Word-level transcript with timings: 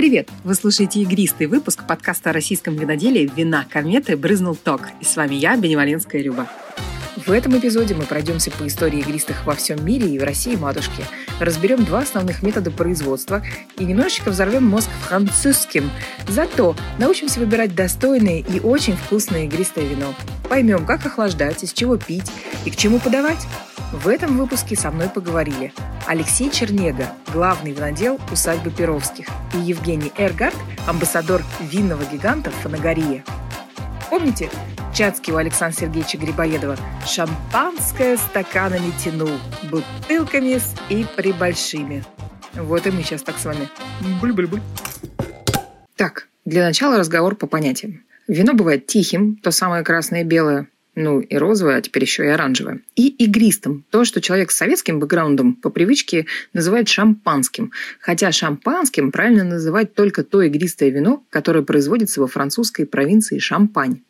Привет! 0.00 0.30
Вы 0.44 0.54
слушаете 0.54 1.02
игристый 1.02 1.46
выпуск 1.46 1.86
подкаста 1.86 2.30
о 2.30 2.32
российском 2.32 2.74
виноделии 2.74 3.30
«Вина 3.36 3.66
кометы 3.68 4.16
брызнул 4.16 4.56
ток». 4.56 4.88
И 4.98 5.04
с 5.04 5.14
вами 5.14 5.34
я, 5.34 5.58
Беневаленская 5.58 6.22
Люба. 6.22 6.48
В 7.26 7.32
этом 7.32 7.58
эпизоде 7.58 7.94
мы 7.94 8.04
пройдемся 8.04 8.50
по 8.50 8.66
истории 8.66 9.00
игристых 9.00 9.44
во 9.44 9.54
всем 9.54 9.84
мире 9.84 10.08
и 10.08 10.18
в 10.18 10.24
России 10.24 10.56
матушки. 10.56 11.04
Разберем 11.38 11.84
два 11.84 12.00
основных 12.00 12.42
метода 12.42 12.70
производства 12.70 13.42
и 13.76 13.84
немножечко 13.84 14.30
взорвем 14.30 14.64
мозг 14.64 14.88
французским. 15.06 15.90
Зато 16.28 16.74
научимся 16.98 17.40
выбирать 17.40 17.74
достойное 17.74 18.38
и 18.38 18.60
очень 18.60 18.96
вкусное 18.96 19.44
игристое 19.44 19.86
вино. 19.86 20.14
Поймем, 20.48 20.86
как 20.86 21.04
охлаждать, 21.04 21.62
из 21.62 21.72
чего 21.72 21.96
пить 21.98 22.30
и 22.64 22.70
к 22.70 22.76
чему 22.76 22.98
подавать. 22.98 23.46
В 23.92 24.08
этом 24.08 24.38
выпуске 24.38 24.74
со 24.76 24.90
мной 24.90 25.08
поговорили 25.08 25.72
Алексей 26.06 26.50
Чернега, 26.50 27.08
главный 27.32 27.72
винодел 27.72 28.18
усадьбы 28.32 28.70
Перовских, 28.70 29.26
и 29.54 29.58
Евгений 29.58 30.12
Эргард, 30.16 30.56
амбассадор 30.86 31.42
винного 31.60 32.04
гиганта 32.04 32.50
«Фанагория». 32.62 33.24
Помните, 34.10 34.50
Чацкий 34.92 35.32
у 35.32 35.36
Александра 35.36 35.78
Сергеевича 35.78 36.18
Грибоедова 36.18 36.76
«Шампанское 37.06 38.16
стаканами 38.16 38.92
тянул, 39.02 39.30
бутылками 39.70 40.58
с 40.58 40.74
и 40.88 41.06
прибольшими». 41.16 42.04
Вот 42.54 42.88
и 42.88 42.90
мы 42.90 43.04
сейчас 43.04 43.22
так 43.22 43.38
с 43.38 43.44
вами. 43.44 43.68
Буль-буль-буль. 44.20 44.60
Так, 45.94 46.26
для 46.44 46.64
начала 46.64 46.98
разговор 46.98 47.36
по 47.36 47.46
понятиям. 47.46 48.02
Вино 48.26 48.54
бывает 48.54 48.88
тихим, 48.88 49.36
то 49.36 49.52
самое 49.52 49.84
красное 49.84 50.22
и 50.22 50.24
белое, 50.24 50.66
ну 51.00 51.20
и 51.20 51.36
розовое, 51.36 51.76
а 51.76 51.82
теперь 51.82 52.04
еще 52.04 52.24
и 52.24 52.28
оранжевое. 52.28 52.80
И 52.94 53.08
игристым, 53.08 53.84
то, 53.90 54.04
что 54.04 54.20
человек 54.20 54.50
с 54.50 54.56
советским 54.56 55.00
бэкграундом 55.00 55.54
по 55.54 55.70
привычке 55.70 56.26
называет 56.52 56.88
шампанским. 56.88 57.72
Хотя 58.00 58.30
шампанским 58.32 59.10
правильно 59.10 59.44
называть 59.44 59.94
только 59.94 60.22
то 60.22 60.42
игристое 60.42 60.90
вино, 60.90 61.24
которое 61.30 61.62
производится 61.62 62.20
во 62.20 62.26
французской 62.26 62.84
провинции 62.84 63.38
Шампань. 63.38 64.00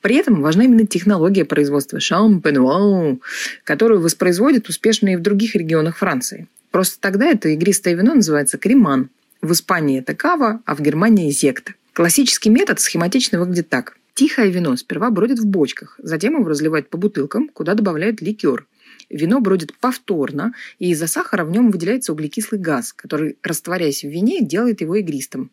При 0.00 0.16
этом 0.16 0.42
важна 0.42 0.64
именно 0.64 0.86
технология 0.86 1.44
производства 1.44 2.00
шампануа, 2.00 3.18
которую 3.64 4.00
воспроизводят 4.00 4.68
успешно 4.68 5.10
и 5.10 5.16
в 5.16 5.22
других 5.22 5.54
регионах 5.54 5.98
Франции. 5.98 6.48
Просто 6.70 7.00
тогда 7.00 7.26
это 7.26 7.50
игристое 7.50 7.94
вино 7.94 8.14
называется 8.14 8.58
креман. 8.58 9.10
В 9.40 9.52
Испании 9.52 10.00
это 10.00 10.14
кава, 10.14 10.60
а 10.64 10.74
в 10.74 10.80
Германии 10.80 11.30
зекта. 11.30 11.74
Классический 11.92 12.50
метод 12.50 12.80
схематично 12.80 13.38
выглядит 13.38 13.68
так. 13.68 13.96
Тихое 14.14 14.48
вино 14.48 14.76
сперва 14.76 15.10
бродит 15.10 15.40
в 15.40 15.46
бочках, 15.46 15.98
затем 16.00 16.34
его 16.34 16.48
разливают 16.48 16.88
по 16.88 16.96
бутылкам, 16.96 17.48
куда 17.48 17.74
добавляют 17.74 18.22
ликер. 18.22 18.66
Вино 19.10 19.40
бродит 19.40 19.76
повторно, 19.78 20.54
и 20.78 20.90
из-за 20.90 21.08
сахара 21.08 21.44
в 21.44 21.50
нем 21.50 21.72
выделяется 21.72 22.12
углекислый 22.12 22.60
газ, 22.60 22.92
который, 22.92 23.36
растворяясь 23.42 24.04
в 24.04 24.08
вине, 24.08 24.40
делает 24.40 24.80
его 24.80 24.94
игристым. 24.94 25.50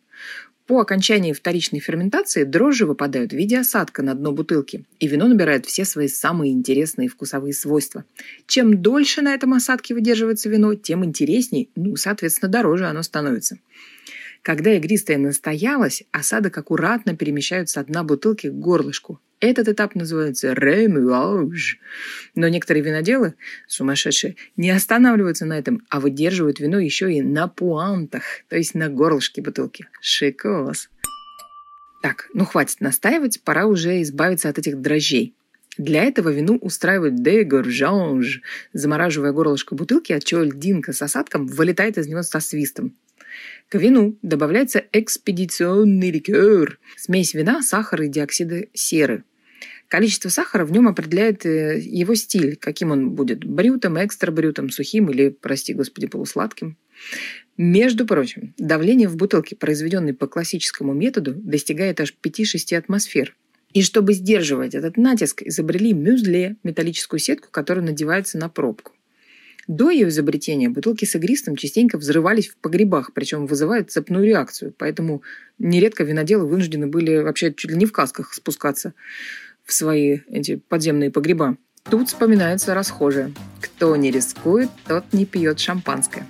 По 0.66 0.80
окончании 0.80 1.32
вторичной 1.32 1.80
ферментации 1.80 2.44
дрожжи 2.44 2.86
выпадают 2.86 3.32
в 3.32 3.36
виде 3.36 3.58
осадка 3.58 4.00
на 4.00 4.14
дно 4.14 4.30
бутылки, 4.30 4.84
и 5.00 5.08
вино 5.08 5.26
набирает 5.26 5.66
все 5.66 5.84
свои 5.84 6.06
самые 6.06 6.52
интересные 6.52 7.08
вкусовые 7.08 7.52
свойства. 7.52 8.04
Чем 8.46 8.80
дольше 8.80 9.22
на 9.22 9.34
этом 9.34 9.54
осадке 9.54 9.92
выдерживается 9.92 10.48
вино, 10.48 10.76
тем 10.76 11.04
интереснее, 11.04 11.66
ну, 11.74 11.96
соответственно, 11.96 12.50
дороже 12.50 12.86
оно 12.86 13.02
становится. 13.02 13.58
Когда 14.42 14.72
игристая 14.74 15.18
настоялась, 15.18 16.02
осадок 16.10 16.58
аккуратно 16.58 17.16
перемещают 17.16 17.68
с 17.68 17.82
дна 17.84 18.02
бутылки 18.02 18.48
к 18.48 18.52
горлышку. 18.52 19.20
Этот 19.38 19.68
этап 19.68 19.94
называется 19.94 20.52
ремуаж. 20.52 21.78
Но 22.34 22.48
некоторые 22.48 22.82
виноделы, 22.82 23.34
сумасшедшие, 23.68 24.34
не 24.56 24.70
останавливаются 24.70 25.46
на 25.46 25.58
этом, 25.58 25.82
а 25.88 26.00
выдерживают 26.00 26.58
вино 26.58 26.80
еще 26.80 27.12
и 27.12 27.22
на 27.22 27.46
пуантах, 27.46 28.22
то 28.48 28.56
есть 28.56 28.74
на 28.74 28.88
горлышке 28.88 29.42
бутылки. 29.42 29.86
Шикос. 30.00 30.90
Так, 32.02 32.28
ну 32.34 32.44
хватит 32.44 32.80
настаивать, 32.80 33.40
пора 33.44 33.66
уже 33.66 34.02
избавиться 34.02 34.48
от 34.48 34.58
этих 34.58 34.80
дрожжей. 34.80 35.34
Для 35.78 36.04
этого 36.04 36.28
вину 36.30 36.56
устраивают 36.56 37.22
дегоржанж, 37.22 38.42
замораживая 38.72 39.32
горлышко 39.32 39.76
бутылки, 39.76 40.12
отчего 40.12 40.42
льдинка 40.42 40.92
с 40.92 41.00
осадком 41.00 41.46
вылетает 41.46 41.96
из 41.96 42.08
него 42.08 42.22
со 42.22 42.40
свистом. 42.40 42.96
К 43.68 43.76
вину 43.76 44.18
добавляется 44.22 44.84
экспедиционный 44.92 46.10
ликер– 46.10 46.78
смесь 46.96 47.34
вина, 47.34 47.62
сахара 47.62 48.06
и 48.06 48.08
диоксида 48.08 48.66
серы. 48.74 49.24
Количество 49.88 50.30
сахара 50.30 50.64
в 50.64 50.72
нем 50.72 50.88
определяет 50.88 51.44
э, 51.44 51.78
его 51.78 52.14
стиль, 52.14 52.56
каким 52.56 52.90
он 52.92 53.10
будет– 53.10 53.44
брютом, 53.46 54.02
экстра-брютом, 54.02 54.70
сухим 54.70 55.10
или, 55.10 55.28
прости 55.28 55.74
господи, 55.74 56.06
полусладким. 56.06 56.78
Между 57.58 58.06
прочим, 58.06 58.54
давление 58.56 59.08
в 59.08 59.16
бутылке, 59.16 59.54
произведенное 59.54 60.14
по 60.14 60.26
классическому 60.26 60.94
методу, 60.94 61.34
достигает 61.34 62.00
аж 62.00 62.14
5-6 62.22 62.76
атмосфер. 62.76 63.36
И 63.74 63.82
чтобы 63.82 64.14
сдерживать 64.14 64.74
этот 64.74 64.96
натиск, 64.96 65.42
изобрели 65.42 65.92
мюзле– 65.92 66.56
металлическую 66.62 67.20
сетку, 67.20 67.48
которая 67.50 67.84
надевается 67.84 68.38
на 68.38 68.48
пробку. 68.48 68.92
До 69.68 69.90
ее 69.90 70.08
изобретения 70.08 70.68
бутылки 70.68 71.04
с 71.04 71.14
игристым 71.14 71.56
частенько 71.56 71.96
взрывались 71.96 72.48
в 72.48 72.56
погребах, 72.56 73.12
причем 73.14 73.46
вызывая 73.46 73.84
цепную 73.84 74.24
реакцию, 74.24 74.74
поэтому 74.76 75.22
нередко 75.58 76.02
виноделы 76.02 76.46
вынуждены 76.46 76.88
были 76.88 77.18
вообще 77.18 77.54
чуть 77.54 77.70
ли 77.70 77.76
не 77.76 77.86
в 77.86 77.92
касках 77.92 78.34
спускаться 78.34 78.92
в 79.64 79.72
свои 79.72 80.20
эти 80.28 80.56
подземные 80.56 81.12
погреба. 81.12 81.56
Тут 81.84 82.08
вспоминается 82.08 82.74
расхожее. 82.74 83.32
Кто 83.60 83.94
не 83.96 84.10
рискует, 84.10 84.70
тот 84.86 85.04
не 85.12 85.26
пьет 85.26 85.60
шампанское. 85.60 86.26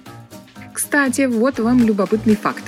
Кстати, 0.74 1.26
вот 1.26 1.58
вам 1.58 1.84
любопытный 1.84 2.36
факт. 2.36 2.62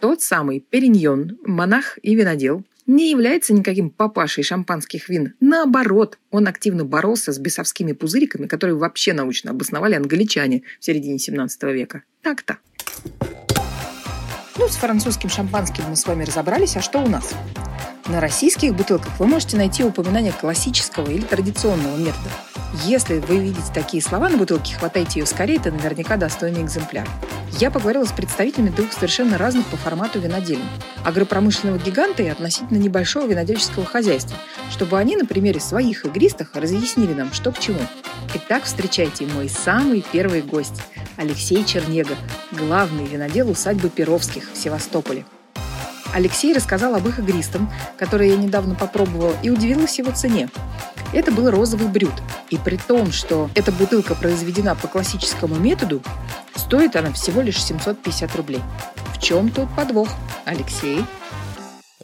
Тот 0.00 0.22
самый 0.22 0.60
Периньон, 0.60 1.38
монах 1.44 1.98
и 2.02 2.14
винодел, 2.14 2.64
не 2.86 3.10
является 3.10 3.52
никаким 3.52 3.90
папашей 3.90 4.44
шампанских 4.44 5.08
вин. 5.08 5.34
Наоборот, 5.40 6.18
он 6.30 6.46
активно 6.46 6.84
боролся 6.84 7.32
с 7.32 7.38
бесовскими 7.38 7.92
пузыриками, 7.92 8.46
которые 8.46 8.76
вообще 8.76 9.12
научно 9.12 9.50
обосновали 9.50 9.94
англичане 9.94 10.62
в 10.78 10.84
середине 10.84 11.18
17 11.18 11.62
века. 11.64 12.02
Так-то. 12.22 12.58
Ну, 14.56 14.68
с 14.68 14.76
французским 14.76 15.28
шампанским 15.28 15.84
мы 15.88 15.96
с 15.96 16.06
вами 16.06 16.24
разобрались, 16.24 16.76
а 16.76 16.80
что 16.80 17.00
у 17.00 17.08
нас? 17.08 17.34
На 18.08 18.20
российских 18.22 18.74
бутылках 18.74 19.18
вы 19.18 19.26
можете 19.26 19.58
найти 19.58 19.84
упоминание 19.84 20.32
классического 20.32 21.10
или 21.10 21.20
традиционного 21.20 21.94
метода. 21.96 22.30
Если 22.86 23.18
вы 23.18 23.38
видите 23.38 23.70
такие 23.74 24.02
слова 24.02 24.30
на 24.30 24.38
бутылке, 24.38 24.74
хватайте 24.76 25.20
ее 25.20 25.26
скорее, 25.26 25.56
это 25.56 25.70
наверняка 25.70 26.16
достойный 26.16 26.62
экземпляр. 26.62 27.06
Я 27.58 27.70
поговорила 27.70 28.04
с 28.04 28.12
представителями 28.12 28.70
двух 28.70 28.92
совершенно 28.92 29.36
разных 29.36 29.66
по 29.66 29.76
формату 29.76 30.20
винодельни. 30.20 30.64
Агропромышленного 31.04 31.78
гиганта 31.78 32.22
и 32.22 32.28
относительно 32.28 32.78
небольшого 32.78 33.26
винодельческого 33.26 33.84
хозяйства, 33.84 34.38
чтобы 34.70 34.98
они 34.98 35.14
на 35.16 35.26
примере 35.26 35.60
своих 35.60 36.06
игристых 36.06 36.54
разъяснили 36.54 37.12
нам, 37.12 37.34
что 37.34 37.52
к 37.52 37.58
чему. 37.58 37.80
Итак, 38.34 38.64
встречайте 38.64 39.26
мой 39.26 39.50
самый 39.50 40.02
первый 40.12 40.40
гость– 40.40 40.80
Алексей 41.18 41.62
Чернега, 41.62 42.16
главный 42.52 43.04
винодел 43.04 43.50
усадьбы 43.50 43.90
Перовских 43.90 44.50
в 44.52 44.56
Севастополе– 44.56 45.26
Алексей 46.14 46.52
рассказал 46.52 46.94
об 46.94 47.06
их 47.06 47.18
игристом, 47.18 47.70
который 47.96 48.30
я 48.30 48.36
недавно 48.36 48.74
попробовала, 48.74 49.34
и 49.42 49.50
удивилась 49.50 49.98
его 49.98 50.12
цене. 50.12 50.48
Это 51.12 51.32
был 51.32 51.50
розовый 51.50 51.88
брют. 51.88 52.14
И 52.50 52.56
при 52.56 52.76
том, 52.76 53.12
что 53.12 53.50
эта 53.54 53.72
бутылка 53.72 54.14
произведена 54.14 54.74
по 54.74 54.88
классическому 54.88 55.56
методу, 55.56 56.02
стоит 56.54 56.96
она 56.96 57.12
всего 57.12 57.40
лишь 57.40 57.62
750 57.62 58.36
рублей. 58.36 58.60
В 59.14 59.22
чем 59.22 59.50
тут 59.50 59.68
подвох, 59.74 60.08
Алексей? 60.44 61.04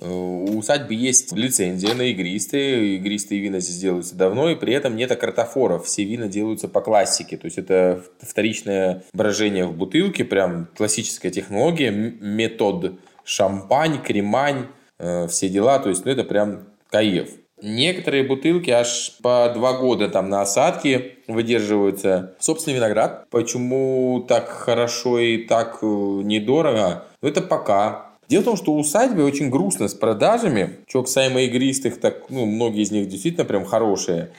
У 0.00 0.58
усадьбы 0.58 0.94
есть 0.94 1.32
лицензия 1.32 1.94
на 1.94 2.02
игристые. 2.02 2.96
Игристые 2.96 3.40
вина 3.40 3.60
здесь 3.60 3.78
делаются 3.78 4.14
давно, 4.14 4.50
и 4.50 4.54
при 4.54 4.72
этом 4.72 4.96
нет 4.96 5.10
акартофоров. 5.12 5.86
Все 5.86 6.04
вина 6.04 6.26
делаются 6.26 6.68
по 6.68 6.80
классике. 6.80 7.36
То 7.36 7.46
есть 7.46 7.58
это 7.58 8.02
вторичное 8.20 9.04
брожение 9.12 9.66
в 9.66 9.76
бутылке, 9.76 10.24
прям 10.24 10.68
классическая 10.76 11.30
технология, 11.30 11.90
метод 11.90 12.98
шампань, 13.24 14.02
кремань, 14.02 14.66
э, 14.98 15.26
все 15.28 15.48
дела. 15.48 15.78
То 15.78 15.88
есть, 15.88 16.04
ну, 16.04 16.12
это 16.12 16.24
прям 16.24 16.66
каев. 16.90 17.28
Некоторые 17.62 18.24
бутылки 18.24 18.70
аж 18.70 19.16
по 19.22 19.50
два 19.54 19.78
года 19.78 20.08
там 20.08 20.28
на 20.28 20.42
осадке 20.42 21.16
выдерживаются. 21.28 22.34
Собственный 22.38 22.76
виноград. 22.76 23.26
Почему 23.30 24.24
так 24.28 24.48
хорошо 24.48 25.18
и 25.18 25.38
так 25.38 25.78
э, 25.80 25.86
недорого? 25.86 27.04
Ну, 27.22 27.28
это 27.28 27.40
пока. 27.40 28.10
Дело 28.28 28.42
в 28.42 28.44
том, 28.44 28.56
что 28.56 28.74
усадьбы 28.74 29.24
очень 29.24 29.50
грустно 29.50 29.88
с 29.88 29.94
продажами. 29.94 30.78
Что 30.88 31.02
касаемо 31.02 31.42
игристых, 31.42 32.00
так, 32.00 32.28
ну, 32.28 32.44
многие 32.44 32.82
из 32.82 32.90
них 32.90 33.08
действительно 33.08 33.44
прям 33.44 33.64
хорошие. 33.64 34.30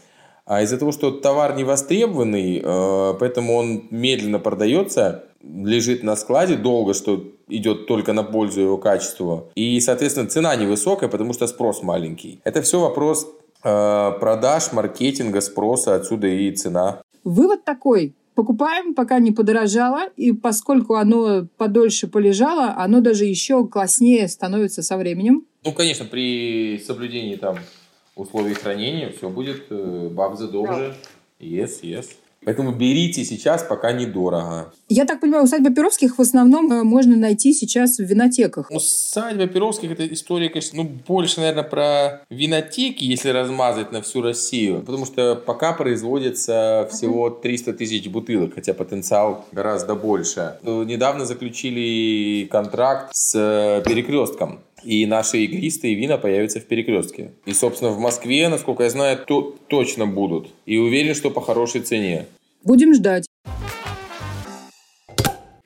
А 0.46 0.62
из-за 0.62 0.78
того, 0.78 0.92
что 0.92 1.12
товар 1.12 1.56
не 1.56 1.64
востребованный, 1.64 2.62
э, 2.64 3.14
поэтому 3.20 3.56
он 3.56 3.88
медленно 3.90 4.38
продается, 4.38 5.24
лежит 5.46 6.04
на 6.04 6.16
складе 6.16 6.56
долго, 6.56 6.94
что 6.94 7.24
идет 7.48 7.88
только 7.88 8.14
на 8.14 8.24
пользу 8.24 8.62
его 8.62 8.78
качеству. 8.78 9.52
И, 9.56 9.80
соответственно, 9.80 10.28
цена 10.28 10.56
невысокая, 10.56 11.10
потому 11.10 11.34
что 11.34 11.48
спрос 11.48 11.84
маленький. 11.84 12.40
Это 12.44 12.62
все 12.62 12.80
вопрос 12.80 13.28
э, 13.64 14.12
продаж, 14.20 14.72
маркетинга, 14.74 15.42
спроса, 15.42 15.96
отсюда 15.96 16.28
и 16.28 16.52
цена. 16.52 17.02
Вывод 17.24 17.64
такой. 17.64 18.14
покупаем, 18.36 18.94
пока 18.94 19.20
не 19.20 19.32
подорожало, 19.32 20.10
и 20.18 20.34
поскольку 20.34 20.96
оно 20.96 21.48
подольше 21.58 22.08
полежало, 22.08 22.76
оно 22.78 23.00
даже 23.00 23.26
еще 23.26 23.66
класснее 23.68 24.28
становится 24.28 24.84
со 24.84 24.98
временем. 24.98 25.46
Ну, 25.64 25.72
конечно, 25.72 26.06
при 26.06 26.78
соблюдении 26.86 27.36
там 27.36 27.58
условий 28.16 28.54
хранения 28.54 29.12
все 29.12 29.30
будет 29.30 29.66
э, 29.70 30.10
бабза 30.12 30.48
добже. 30.48 30.94
Да. 31.40 31.46
Yes, 31.46 31.82
yes. 31.82 32.08
Поэтому 32.46 32.72
берите 32.72 33.26
сейчас, 33.26 33.64
пока 33.64 33.92
недорого. 33.92 34.74
Я 34.88 35.06
так 35.06 35.20
понимаю, 35.20 35.44
усадьба 35.44 35.72
Перовских 35.72 36.18
в 36.18 36.22
основном 36.22 36.72
э, 36.72 36.84
можно 36.84 37.16
найти 37.16 37.54
сейчас 37.54 37.98
в 37.98 38.04
винотеках. 38.04 38.70
Усадьба 38.72 39.48
Перовских– 39.48 39.92
это 39.92 40.06
история, 40.14 40.50
конечно, 40.50 40.84
ну, 40.84 40.90
больше, 41.08 41.40
наверное, 41.40 41.64
про 41.64 42.22
винотеки, 42.30 43.04
если 43.04 43.30
размазать 43.30 43.92
на 43.92 44.02
всю 44.02 44.22
Россию. 44.22 44.82
Потому 44.82 45.06
что 45.06 45.36
пока 45.36 45.74
производится 45.74 46.88
всего 46.92 47.30
300 47.30 47.74
тысяч 47.74 48.08
бутылок, 48.08 48.54
хотя 48.56 48.74
потенциал 48.74 49.46
гораздо 49.52 49.96
больше. 49.96 50.58
Недавно 50.64 51.26
заключили 51.26 52.46
контракт 52.46 53.10
с 53.14 53.36
э, 53.36 53.84
перекрестком 53.84 54.60
и 54.86 55.06
наши 55.06 55.40
игристые 55.40 55.96
вина 55.96 56.18
появятся 56.18 56.60
в 56.60 56.66
перекрестке. 56.66 57.32
И, 57.46 57.54
собственно, 57.54 57.92
в 57.92 58.00
Москве, 58.00 58.48
насколько 58.48 58.84
я 58.84 58.90
знаю, 58.90 59.18
то 59.26 59.56
точно 59.68 60.06
будут. 60.06 60.50
И 60.66 60.78
уверен, 60.78 61.16
что 61.16 61.32
по 61.32 61.42
хорошей 61.42 61.82
цене. 61.82 62.26
Будем 62.64 62.94
ждать. 62.94 63.26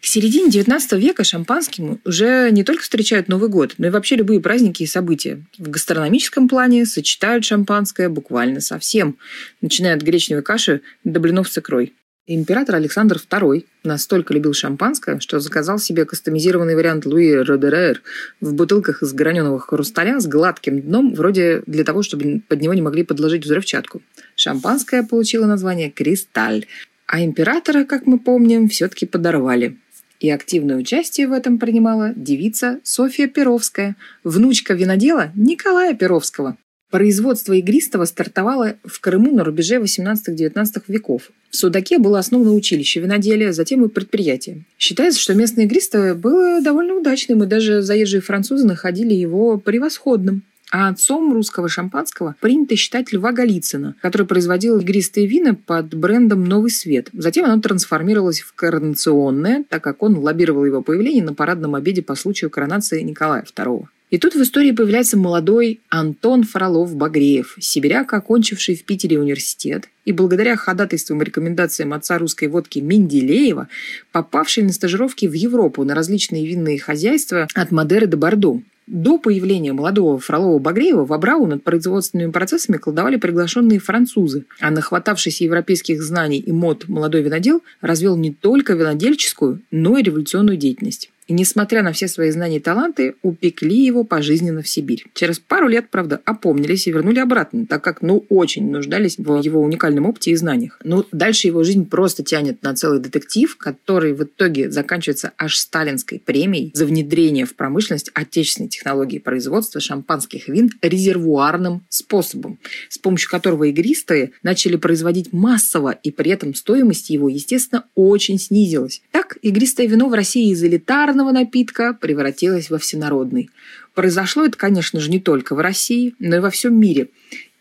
К 0.01 0.05
середине 0.05 0.49
19 0.49 0.93
века 0.93 1.23
шампанским 1.23 1.99
уже 2.05 2.49
не 2.51 2.63
только 2.63 2.81
встречают 2.81 3.27
Новый 3.27 3.49
год, 3.49 3.75
но 3.77 3.87
и 3.87 3.89
вообще 3.89 4.15
любые 4.15 4.39
праздники 4.39 4.83
и 4.83 4.87
события. 4.87 5.45
В 5.57 5.69
гастрономическом 5.69 6.47
плане 6.47 6.85
сочетают 6.85 7.45
шампанское 7.45 8.09
буквально 8.09 8.61
со 8.61 8.79
всем, 8.79 9.17
начиная 9.61 9.95
от 9.95 10.01
гречневой 10.01 10.41
каши 10.41 10.81
до 11.03 11.19
блинов 11.19 11.49
с 11.49 11.57
икрой. 11.57 11.93
Император 12.31 12.75
Александр 12.75 13.17
II 13.17 13.65
настолько 13.83 14.35
любил 14.35 14.53
шампанское, 14.53 15.19
что 15.19 15.39
заказал 15.39 15.79
себе 15.79 16.05
кастомизированный 16.05 16.75
вариант 16.75 17.07
Луи 17.07 17.33
Родерер 17.33 18.03
в 18.39 18.53
бутылках 18.53 19.01
из 19.01 19.13
граненого 19.13 19.59
хрусталя 19.59 20.19
с 20.19 20.27
гладким 20.27 20.79
дном, 20.79 21.15
вроде 21.15 21.63
для 21.65 21.83
того, 21.83 22.03
чтобы 22.03 22.43
под 22.47 22.61
него 22.61 22.75
не 22.75 22.83
могли 22.83 23.01
подложить 23.01 23.45
взрывчатку. 23.45 24.03
Шампанское 24.35 25.01
получило 25.01 25.47
название 25.47 25.89
«Кристаль», 25.89 26.67
а 27.07 27.23
императора, 27.23 27.83
как 27.83 28.05
мы 28.05 28.19
помним, 28.19 28.69
все-таки 28.69 29.07
подорвали. 29.07 29.79
И 30.19 30.29
активное 30.29 30.75
участие 30.75 31.27
в 31.27 31.33
этом 31.33 31.57
принимала 31.57 32.13
девица 32.15 32.79
Софья 32.83 33.25
Перовская, 33.27 33.95
внучка 34.23 34.75
винодела 34.75 35.31
Николая 35.33 35.95
Перовского. 35.95 36.57
Производство 36.89 37.53
игристого 37.53 38.05
стартовало 38.05 38.75
в 38.83 38.99
Крыму 38.99 39.31
на 39.31 39.43
рубеже 39.43 39.75
18-19 39.75 40.83
веков. 40.87 41.29
В 41.51 41.55
Судаке 41.55 41.99
было 41.99 42.17
основано 42.17 42.53
училище 42.53 42.99
виноделия, 42.99 43.53
затем 43.53 43.85
и 43.85 43.89
предприятие. 43.89 44.65
Считается, 44.79 45.19
что 45.19 45.35
местное 45.35 45.65
игристое 45.65 46.15
было 46.15 46.61
довольно 46.61 46.95
удачным, 46.95 47.43
и 47.43 47.47
даже 47.47 47.83
заезжие 47.83 48.21
французы 48.21 48.65
находили 48.65 49.13
его 49.13 49.59
превосходным. 49.59 50.43
А 50.71 50.89
отцом 50.89 51.33
русского 51.33 51.67
шампанского 51.67 52.35
принято 52.39 52.75
считать 52.75 53.11
Льва 53.11 53.31
Голицына, 53.31 53.95
который 54.01 54.27
производил 54.27 54.79
игристые 54.79 55.25
вина 55.25 55.55
под 55.55 55.95
брендом 55.95 56.45
«Новый 56.45 56.69
свет». 56.69 57.09
Затем 57.11 57.45
оно 57.45 57.59
трансформировалось 57.59 58.41
в 58.41 58.53
коронационное, 58.53 59.63
так 59.67 59.83
как 59.83 60.03
он 60.03 60.17
лоббировал 60.17 60.65
его 60.65 60.83
появление 60.83 61.23
на 61.23 61.33
парадном 61.33 61.73
обеде 61.73 62.03
по 62.03 62.13
случаю 62.13 62.51
коронации 62.51 63.01
Николая 63.01 63.43
II. 63.43 63.85
И 64.09 64.17
тут 64.17 64.33
в 64.33 64.41
истории 64.41 64.71
появляется 64.71 65.17
молодой 65.17 65.81
Антон 65.89 66.43
Фролов-Багреев, 66.43 67.57
сибиряк, 67.59 68.11
окончивший 68.11 68.75
в 68.75 68.83
Питере 68.83 69.19
университет, 69.19 69.87
и 70.03 70.11
благодаря 70.11 70.55
ходатайствам 70.55 71.21
и 71.21 71.25
рекомендациям 71.25 71.93
отца 71.93 72.17
русской 72.17 72.47
водки 72.47 72.79
Менделеева, 72.79 73.67
попавший 74.11 74.63
на 74.63 74.73
стажировки 74.73 75.27
в 75.27 75.33
Европу 75.33 75.83
на 75.83 75.93
различные 75.93 76.47
винные 76.47 76.79
хозяйства 76.79 77.47
от 77.53 77.71
Мадеры 77.71 78.07
до 78.07 78.17
Бордо. 78.17 78.61
До 78.87 79.19
появления 79.19 79.71
молодого 79.73 80.17
Фролова-Багреева 80.17 81.05
в 81.05 81.13
Абрау 81.13 81.45
над 81.45 81.63
производственными 81.63 82.31
процессами 82.31 82.77
колдовали 82.77 83.17
приглашенные 83.17 83.77
французы, 83.77 84.45
а 84.59 84.71
нахватавшийся 84.71 85.43
европейских 85.43 86.01
знаний 86.01 86.39
и 86.39 86.51
мод 86.51 86.87
молодой 86.87 87.21
винодел 87.21 87.61
развел 87.81 88.17
не 88.17 88.33
только 88.33 88.73
винодельческую, 88.73 89.61
но 89.69 89.99
и 89.99 90.01
революционную 90.01 90.57
деятельность 90.57 91.11
и, 91.29 91.33
несмотря 91.33 91.83
на 91.83 91.93
все 91.93 92.07
свои 92.07 92.31
знания 92.31 92.57
и 92.57 92.59
таланты, 92.59 93.13
упекли 93.21 93.85
его 93.85 94.03
пожизненно 94.03 94.63
в 94.63 94.67
Сибирь. 94.67 95.05
Через 95.13 95.37
пару 95.37 95.67
лет, 95.67 95.91
правда, 95.91 96.19
опомнились 96.25 96.87
и 96.87 96.91
вернули 96.91 97.19
обратно, 97.19 97.67
так 97.67 97.83
как, 97.83 98.01
ну, 98.01 98.25
очень 98.29 98.71
нуждались 98.71 99.19
в 99.19 99.41
его 99.41 99.61
уникальном 99.61 100.07
опыте 100.07 100.31
и 100.31 100.35
знаниях. 100.35 100.79
Но 100.83 101.05
дальше 101.11 101.45
его 101.45 101.63
жизнь 101.63 101.87
просто 101.87 102.23
тянет 102.23 102.63
на 102.63 102.73
целый 102.73 102.99
детектив, 102.99 103.55
который 103.57 104.13
в 104.13 104.23
итоге 104.23 104.71
заканчивается 104.71 105.31
аж 105.37 105.55
сталинской 105.55 106.19
премией 106.19 106.71
за 106.73 106.87
внедрение 106.87 107.45
в 107.45 107.55
промышленность 107.55 108.09
отечественной 108.15 108.69
технологии 108.69 109.19
производства 109.19 109.79
шампанских 109.79 110.47
вин 110.47 110.71
резервуарным 110.81 111.85
способом, 111.89 112.57
с 112.89 112.97
помощью 112.97 113.29
которого 113.29 113.65
игристые 113.65 114.31
начали 114.41 114.77
производить 114.77 115.31
массово, 115.31 115.91
и 115.91 116.09
при 116.09 116.31
этом 116.31 116.55
стоимость 116.55 117.11
его, 117.11 117.29
естественно, 117.29 117.85
очень 117.93 118.39
снизилась. 118.39 119.03
Так, 119.11 119.37
игристое 119.43 119.85
вино 119.85 120.09
в 120.09 120.13
России 120.15 120.51
из 120.51 120.63
элитарного 120.63 121.18
популярного 121.19 121.31
напитка 121.31 121.93
превратилась 121.93 122.69
во 122.69 122.77
всенародный. 122.77 123.49
Произошло 123.93 124.45
это, 124.45 124.57
конечно 124.57 124.99
же, 124.99 125.11
не 125.11 125.19
только 125.19 125.53
в 125.55 125.59
России, 125.59 126.15
но 126.19 126.37
и 126.37 126.39
во 126.39 126.49
всем 126.49 126.79
мире. 126.79 127.09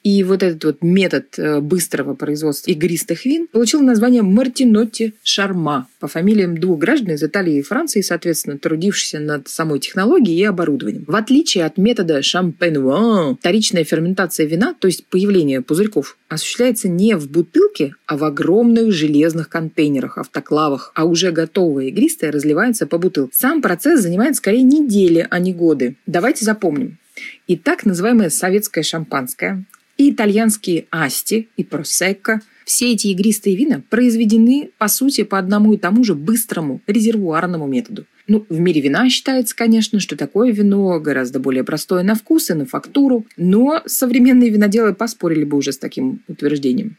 И 0.05 0.23
вот 0.23 0.43
этот 0.43 0.65
вот 0.65 0.83
метод 0.83 1.39
э, 1.39 1.61
быстрого 1.61 2.15
производства 2.15 2.71
игристых 2.71 3.25
вин 3.25 3.49
получил 3.49 3.81
название 3.81 4.23
Мартинотти 4.23 5.15
Шарма 5.23 5.89
по 5.99 6.07
фамилиям 6.07 6.57
двух 6.57 6.79
граждан 6.79 7.15
из 7.15 7.23
Италии 7.23 7.59
и 7.59 7.63
Франции, 7.63 8.01
соответственно, 8.01 8.59
трудившихся 8.59 9.19
над 9.19 9.49
самой 9.49 9.81
технологией 9.81 10.39
и 10.39 10.45
оборудованием. 10.45 11.05
В 11.07 11.17
отличие 11.17 11.65
от 11.65 11.79
метода 11.79 12.23
шампенуа, 12.23 13.35
вторичная 13.35 13.85
ферментация 13.85 14.47
вина, 14.47 14.75
то 14.79 14.87
есть 14.87 15.07
появление 15.07 15.63
пузырьков, 15.63 16.17
осуществляется 16.29 16.89
не 16.89 17.17
в 17.17 17.29
бутылке, 17.31 17.95
а 18.07 18.17
в 18.17 18.25
огромных 18.25 18.93
железных 18.93 19.49
контейнерах, 19.49 20.19
автоклавах, 20.19 20.93
а 20.95 21.05
уже 21.05 21.33
готовое 21.33 21.87
игристое 21.87 22.31
разливается 22.31 22.87
по 22.87 22.99
бутылке. 22.99 23.33
Сам 23.35 23.63
процесс 23.63 24.01
занимает 24.01 24.37
скорее 24.37 24.63
недели, 24.63 25.27
а 25.29 25.39
не 25.39 25.53
годы. 25.53 25.97
Давайте 26.07 26.45
запомним. 26.45 26.99
И 27.47 27.57
так 27.57 27.85
называемое 27.85 28.31
советское 28.31 28.83
шампанское, 28.83 29.65
и 29.99 30.11
итальянские 30.11 30.87
асти 30.91 31.49
и 31.59 31.65
просекко. 31.65 32.41
Все 32.65 32.93
эти 32.93 33.09
игристые 33.09 33.57
вина 33.57 33.83
произведены, 33.91 34.71
по 34.79 34.89
сути, 34.89 35.25
по 35.25 35.39
одному 35.39 35.75
и 35.75 35.77
тому 35.77 36.05
же 36.05 36.15
быстрому 36.15 36.81
резервуарному 36.87 37.67
методу. 37.67 38.07
Ну, 38.27 38.45
в 38.49 38.61
мире 38.61 38.83
вина 38.83 39.09
считается, 39.09 39.57
конечно, 39.57 40.01
что 40.01 40.17
такое 40.17 40.53
вино 40.53 41.01
гораздо 41.01 41.41
более 41.41 41.65
простое 41.65 42.03
на 42.03 42.15
вкус 42.15 42.51
и 42.51 42.55
на 42.55 42.67
фактуру, 42.67 43.27
но 43.37 43.83
современные 43.87 44.51
виноделы 44.51 44.95
поспорили 44.95 45.45
бы 45.45 45.57
уже 45.57 45.73
с 45.73 45.79
таким 45.79 46.23
утверждением. 46.29 46.99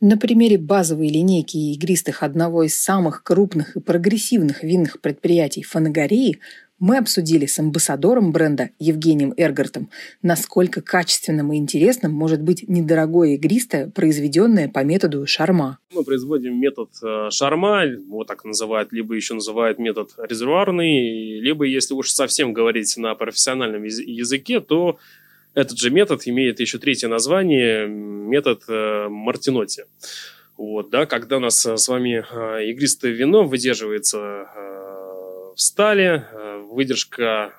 На 0.00 0.16
примере 0.16 0.58
базовой 0.58 1.08
линейки 1.08 1.56
игристых 1.56 2.22
одного 2.22 2.62
из 2.62 2.76
самых 2.76 3.24
крупных 3.24 3.76
и 3.76 3.80
прогрессивных 3.80 4.62
винных 4.62 5.00
предприятий 5.00 5.64
Фанагории 5.64 6.38
мы 6.78 6.98
обсудили 6.98 7.46
с 7.46 7.58
амбассадором 7.58 8.32
бренда 8.32 8.70
Евгением 8.78 9.34
Эргартом, 9.36 9.90
насколько 10.22 10.80
качественным 10.80 11.52
и 11.52 11.56
интересным 11.56 12.12
может 12.12 12.42
быть 12.42 12.68
недорогое 12.68 13.34
игристое, 13.34 13.90
произведенное 13.90 14.68
по 14.68 14.84
методу 14.84 15.26
шарма. 15.26 15.78
Мы 15.92 16.04
производим 16.04 16.60
метод 16.60 16.90
э, 17.02 17.30
шарма, 17.30 17.84
вот 18.08 18.26
так 18.26 18.44
называют, 18.44 18.92
либо 18.92 19.14
еще 19.14 19.34
называют 19.34 19.78
метод 19.78 20.12
резервуарный, 20.18 21.40
либо, 21.40 21.64
если 21.64 21.94
уж 21.94 22.10
совсем 22.10 22.52
говорить 22.52 22.96
на 22.96 23.14
профессиональном 23.14 23.84
языке, 23.84 24.60
то 24.60 24.98
этот 25.54 25.78
же 25.78 25.90
метод 25.90 26.22
имеет 26.26 26.60
еще 26.60 26.78
третье 26.78 27.08
название– 27.08 27.86
метод 28.28 28.62
э, 28.68 29.08
Мартинотти. 29.08 29.84
Вот, 30.56 30.90
да, 30.90 31.06
когда 31.06 31.36
у 31.36 31.40
нас 31.40 31.64
с 31.64 31.88
вами 31.88 32.24
э, 32.30 32.70
игристое 32.70 33.12
вино 33.12 33.44
выдерживается 33.44 34.48
в 35.58 35.60
стали, 35.60 36.24
выдержка, 36.70 37.52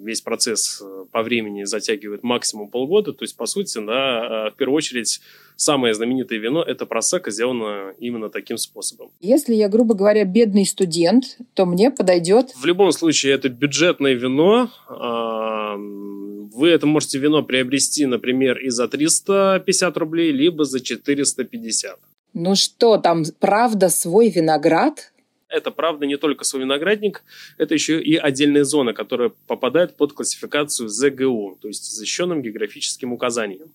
весь 0.00 0.20
процесс 0.20 0.82
э, 0.82 1.04
по 1.12 1.22
времени 1.22 1.62
затягивает 1.62 2.24
максимум 2.24 2.68
полгода. 2.68 3.12
То 3.12 3.22
есть, 3.22 3.36
по 3.36 3.46
сути, 3.46 3.78
да, 3.78 4.48
э, 4.48 4.50
в 4.50 4.56
первую 4.56 4.76
очередь, 4.76 5.20
самое 5.54 5.94
знаменитое 5.94 6.40
вино– 6.40 6.62
это 6.66 6.84
просека, 6.84 7.30
сделано 7.30 7.94
именно 8.00 8.28
таким 8.28 8.58
способом. 8.58 9.10
Если 9.20 9.54
я, 9.54 9.68
грубо 9.68 9.94
говоря, 9.94 10.24
бедный 10.24 10.66
студент, 10.66 11.38
то 11.54 11.64
мне 11.64 11.92
подойдет... 11.92 12.50
В 12.56 12.64
любом 12.64 12.90
случае, 12.90 13.34
это 13.34 13.48
бюджетное 13.48 14.14
вино. 14.14 14.70
Вы 14.88 16.68
это 16.70 16.88
можете 16.88 17.18
вино 17.18 17.44
приобрести, 17.44 18.06
например, 18.06 18.58
и 18.58 18.70
за 18.70 18.88
350 18.88 19.96
рублей, 19.96 20.32
либо 20.32 20.64
за 20.64 20.80
450. 20.80 22.00
Ну 22.34 22.56
что, 22.56 22.98
там 22.98 23.22
правда 23.38 23.88
свой 23.88 24.28
виноград? 24.28 25.12
Это, 25.48 25.70
правда, 25.70 26.04
не 26.04 26.16
только 26.18 26.44
свой 26.44 26.62
виноградник, 26.62 27.24
это 27.56 27.72
еще 27.72 28.02
и 28.02 28.16
отдельная 28.16 28.64
зона, 28.64 28.92
которая 28.92 29.32
попадает 29.46 29.96
под 29.96 30.12
классификацию 30.12 30.88
ЗГУ, 30.88 31.58
то 31.60 31.68
есть 31.68 31.90
защищенным 31.90 32.42
географическим 32.42 33.12
указанием. 33.12 33.68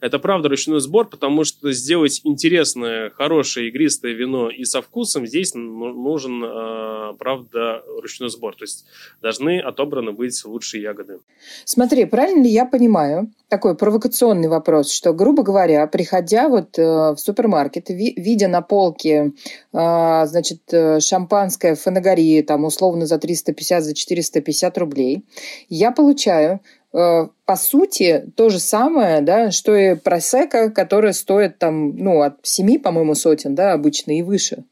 Это, 0.00 0.18
правда, 0.18 0.48
ручной 0.48 0.80
сбор, 0.80 1.08
потому 1.08 1.44
что 1.44 1.70
сделать 1.72 2.20
интересное, 2.24 3.10
хорошее 3.10 3.68
игристое 3.68 4.12
вино 4.12 4.50
и 4.50 4.64
со 4.64 4.82
вкусом 4.82 5.26
здесь 5.26 5.54
нужен, 5.54 6.42
а, 6.44 7.12
правда, 7.12 7.84
ручной 8.00 8.30
сбор. 8.30 8.56
То 8.56 8.64
есть 8.64 8.86
должны 9.22 9.60
отобраны 9.60 10.10
быть 10.10 10.44
лучшие 10.44 10.82
ягоды. 10.82 11.20
Смотри, 11.64 12.06
правильно 12.06 12.42
ли 12.42 12.50
я 12.50 12.66
понимаю, 12.66 13.30
такой 13.50 13.76
провокационный 13.76 14.48
вопрос, 14.48 14.92
что, 14.92 15.12
грубо 15.12 15.42
говоря, 15.42 15.86
приходя 15.86 16.48
вот 16.48 16.78
э, 16.78 16.82
в 16.82 17.16
супермаркет, 17.16 17.88
видя 17.88 18.48
на 18.48 18.62
полке, 18.62 19.32
а, 19.72 20.24
значит, 20.26 20.60
э, 20.72 21.00
шампанское 21.20 21.74
в 21.74 21.80
Фанагории, 21.80 22.42
там, 22.42 22.64
условно, 22.64 23.06
за 23.06 23.18
350, 23.18 23.84
за 23.84 23.94
450 23.94 24.78
рублей, 24.78 25.24
я 25.68 25.92
получаю 25.92 26.60
э, 26.92 27.28
по 27.44 27.56
сути, 27.56 28.24
то 28.36 28.48
же 28.48 28.58
самое, 28.58 29.20
да, 29.20 29.50
что 29.50 29.76
и 29.76 29.96
просека, 29.96 30.70
которая 30.70 31.12
стоит 31.12 31.58
там, 31.58 31.96
ну, 31.96 32.22
от 32.22 32.38
7, 32.42 32.78
по-моему, 32.78 33.14
сотен, 33.14 33.54
да, 33.54 33.72
обычно 33.72 34.18
и 34.18 34.22
выше. 34.22 34.64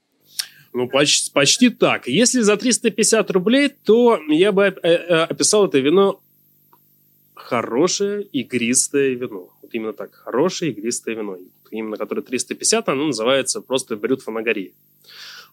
Ну, 0.73 0.89
почти, 0.89 1.31
почти 1.33 1.71
так. 1.71 2.09
Если 2.09 2.41
за 2.41 2.57
350 2.57 3.31
рублей, 3.31 3.69
то 3.69 4.19
я 4.29 4.53
бы 4.53 4.67
описал 4.67 5.67
это 5.67 5.79
вино 5.79 6.21
хорошее 7.35 8.25
игристое 8.25 9.15
вино. 9.15 9.49
Вот 9.63 9.71
именно 9.73 9.93
так, 9.93 10.15
хорошее 10.15 10.73
игристое 10.73 11.17
вино. 11.17 11.39
Именно 11.71 11.97
которое 11.97 12.23
350, 12.23 12.89
оно 12.89 13.07
называется 13.07 13.61
просто 13.61 13.97
брют 13.97 14.23
фанагория. 14.23 14.73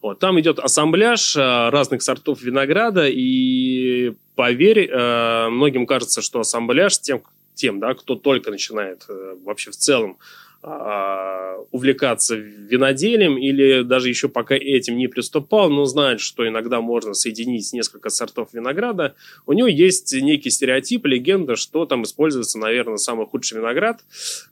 Вот, 0.02 0.18
там 0.18 0.38
идет 0.40 0.58
ассамбляж 0.58 1.36
э, 1.36 1.68
разных 1.70 2.02
сортов 2.02 2.42
винограда, 2.42 3.06
и 3.08 4.14
поверь, 4.34 4.88
э, 4.90 5.48
многим 5.48 5.86
кажется, 5.86 6.22
что 6.22 6.40
ассамбляж 6.40 6.98
тем, 7.00 7.22
тем 7.54 7.80
да, 7.80 7.94
кто 7.94 8.14
только 8.14 8.50
начинает 8.50 9.06
э, 9.08 9.36
вообще 9.44 9.70
в 9.70 9.76
целом 9.76 10.18
увлекаться 11.70 12.34
виноделием 12.34 13.38
или 13.38 13.82
даже 13.82 14.08
еще 14.08 14.28
пока 14.28 14.56
этим 14.56 14.96
не 14.96 15.06
приступал, 15.06 15.70
но 15.70 15.84
знает, 15.84 16.20
что 16.20 16.46
иногда 16.46 16.80
можно 16.80 17.14
соединить 17.14 17.72
несколько 17.72 18.08
сортов 18.10 18.48
винограда, 18.52 19.14
у 19.46 19.52
него 19.52 19.68
есть 19.68 20.12
некий 20.12 20.50
стереотип, 20.50 21.06
легенда, 21.06 21.54
что 21.56 21.86
там 21.86 22.02
используется, 22.02 22.58
наверное, 22.58 22.96
самый 22.96 23.26
худший 23.26 23.58
виноград, 23.58 24.00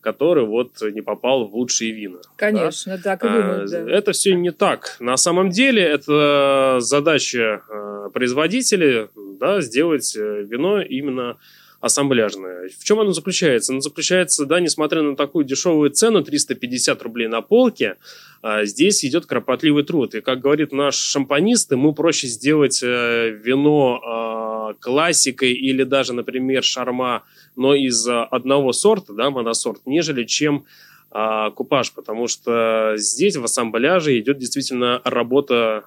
который 0.00 0.44
вот 0.44 0.80
не 0.82 1.00
попал 1.00 1.46
в 1.46 1.54
лучшие 1.56 1.92
вина. 1.92 2.20
Конечно, 2.36 2.96
да? 2.96 3.02
так 3.02 3.24
и 3.24 3.28
думают, 3.28 3.70
да. 3.70 3.90
Это 3.90 4.12
все 4.12 4.34
не 4.34 4.52
так. 4.52 4.96
На 5.00 5.16
самом 5.16 5.50
деле 5.50 5.82
это 5.82 6.78
задача 6.80 7.62
а, 7.68 8.10
производителей 8.10 9.08
да, 9.38 9.60
сделать 9.60 10.14
э, 10.16 10.44
вино 10.48 10.80
именно 10.80 11.36
ассамбляжная. 11.84 12.70
В 12.78 12.82
чем 12.82 13.00
оно 13.00 13.12
заключается? 13.12 13.72
Оно 13.72 13.80
заключается, 13.80 14.46
да, 14.46 14.58
несмотря 14.58 15.02
на 15.02 15.16
такую 15.16 15.44
дешевую 15.44 15.90
цену, 15.90 16.22
350 16.22 17.02
рублей 17.02 17.28
на 17.28 17.42
полке, 17.42 17.96
а, 18.40 18.64
здесь 18.64 19.04
идет 19.04 19.26
кропотливый 19.26 19.84
труд. 19.84 20.14
И, 20.14 20.22
как 20.22 20.40
говорит 20.40 20.72
наш 20.72 20.96
шампанист, 20.96 21.72
ему 21.72 21.92
проще 21.92 22.26
сделать 22.26 22.82
э, 22.82 23.30
вино 23.30 24.00
а, 24.02 24.74
классикой 24.80 25.52
или 25.52 25.82
даже, 25.82 26.14
например, 26.14 26.64
шарма, 26.64 27.24
но 27.54 27.74
из 27.74 28.08
одного 28.08 28.72
сорта, 28.72 29.12
да, 29.12 29.28
моносорт, 29.28 29.82
нежели 29.84 30.24
чем 30.24 30.64
а, 31.10 31.50
купаж, 31.50 31.92
потому 31.92 32.28
что 32.28 32.94
здесь 32.96 33.36
в 33.36 33.44
ассамбляже 33.44 34.18
идет 34.18 34.38
действительно 34.38 35.02
работа 35.04 35.84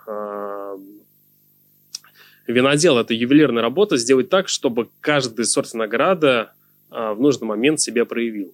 винодел– 2.48 2.98
это 3.00 3.14
ювелирная 3.14 3.62
работа, 3.62 3.98
сделать 3.98 4.30
так, 4.30 4.48
чтобы 4.48 4.90
каждый 5.02 5.46
сорт 5.46 5.74
винограда 5.74 6.54
а, 6.90 7.14
в 7.14 7.20
нужный 7.20 7.48
момент 7.48 7.80
себя 7.80 8.06
проявил. 8.06 8.54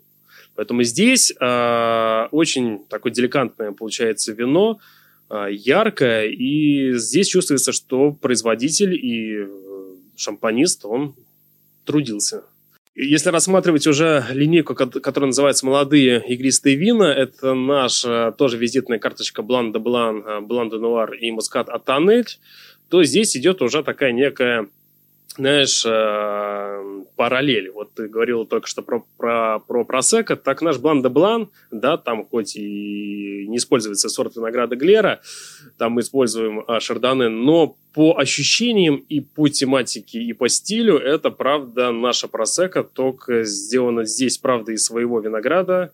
Поэтому 0.55 0.83
здесь 0.83 1.33
а, 1.39 2.27
очень 2.31 2.85
такое 2.89 3.12
деликатное 3.12 3.71
получается 3.71 4.33
вино, 4.33 4.79
а, 5.29 5.47
яркое, 5.47 6.27
и 6.27 6.93
здесь 6.93 7.27
чувствуется, 7.27 7.71
что 7.71 8.12
производитель 8.12 8.93
и 8.93 9.38
э, 9.38 9.47
шампанист, 10.15 10.85
он 10.85 11.15
трудился. 11.85 12.43
Если 12.95 13.29
рассматривать 13.29 13.88
уже 13.88 14.23
линейку, 14.29 14.75
которая 14.75 15.27
называется 15.27 15.65
«Молодые 15.65 16.23
игристые 16.27 16.75
вина», 16.75 17.12
это 17.12 17.55
наша 17.55 18.31
тоже 18.38 18.57
визитная 18.57 19.00
карточка 19.00 19.41
Блан 19.41 19.71
де 19.71 19.79
Блан, 19.79 20.45
Блан 20.45 20.69
де 20.69 20.77
Нуар 20.77 21.13
и 21.13 21.31
Мускат 21.31 21.69
Атанель 21.69 22.38
то 22.89 23.03
здесь 23.03 23.35
идет 23.35 23.63
уже 23.63 23.81
такая 23.81 24.12
некая 24.12 24.67
знаешь, 25.38 25.83
параллель. 27.15 27.72
Вот 27.72 27.93
ты 27.93 28.08
говорил 28.08 28.46
только 28.46 28.67
что 28.67 28.82
про, 28.82 29.03
про, 29.17 29.60
про 29.60 29.84
просека, 29.86 30.36
так 30.36 30.62
наш 30.62 30.77
Блан 30.77 31.01
де 31.01 31.10
Блан, 31.10 31.50
да, 31.72 31.98
там 31.98 32.25
хоть 32.25 32.55
и 32.55 33.46
не 33.48 33.58
используется 33.58 34.10
сорт 34.10 34.36
винограда 34.36 34.75
Глера, 34.75 35.22
там 35.77 35.93
мы 35.93 36.01
используем 36.01 36.63
а, 36.67 36.79
шардоне, 36.79 37.29
но 37.29 37.77
по 37.93 38.17
ощущениям 38.17 38.98
и 39.10 39.22
по 39.22 39.50
тематике, 39.50 40.20
и 40.20 40.34
по 40.34 40.50
стилю, 40.50 40.98
это, 40.98 41.29
правда, 41.29 41.91
наша 41.91 42.27
просека, 42.27 42.84
только 42.84 43.43
сделана 43.43 44.05
здесь, 44.05 44.38
правда, 44.38 44.72
из 44.72 44.84
своего 44.84 45.20
винограда, 45.20 45.93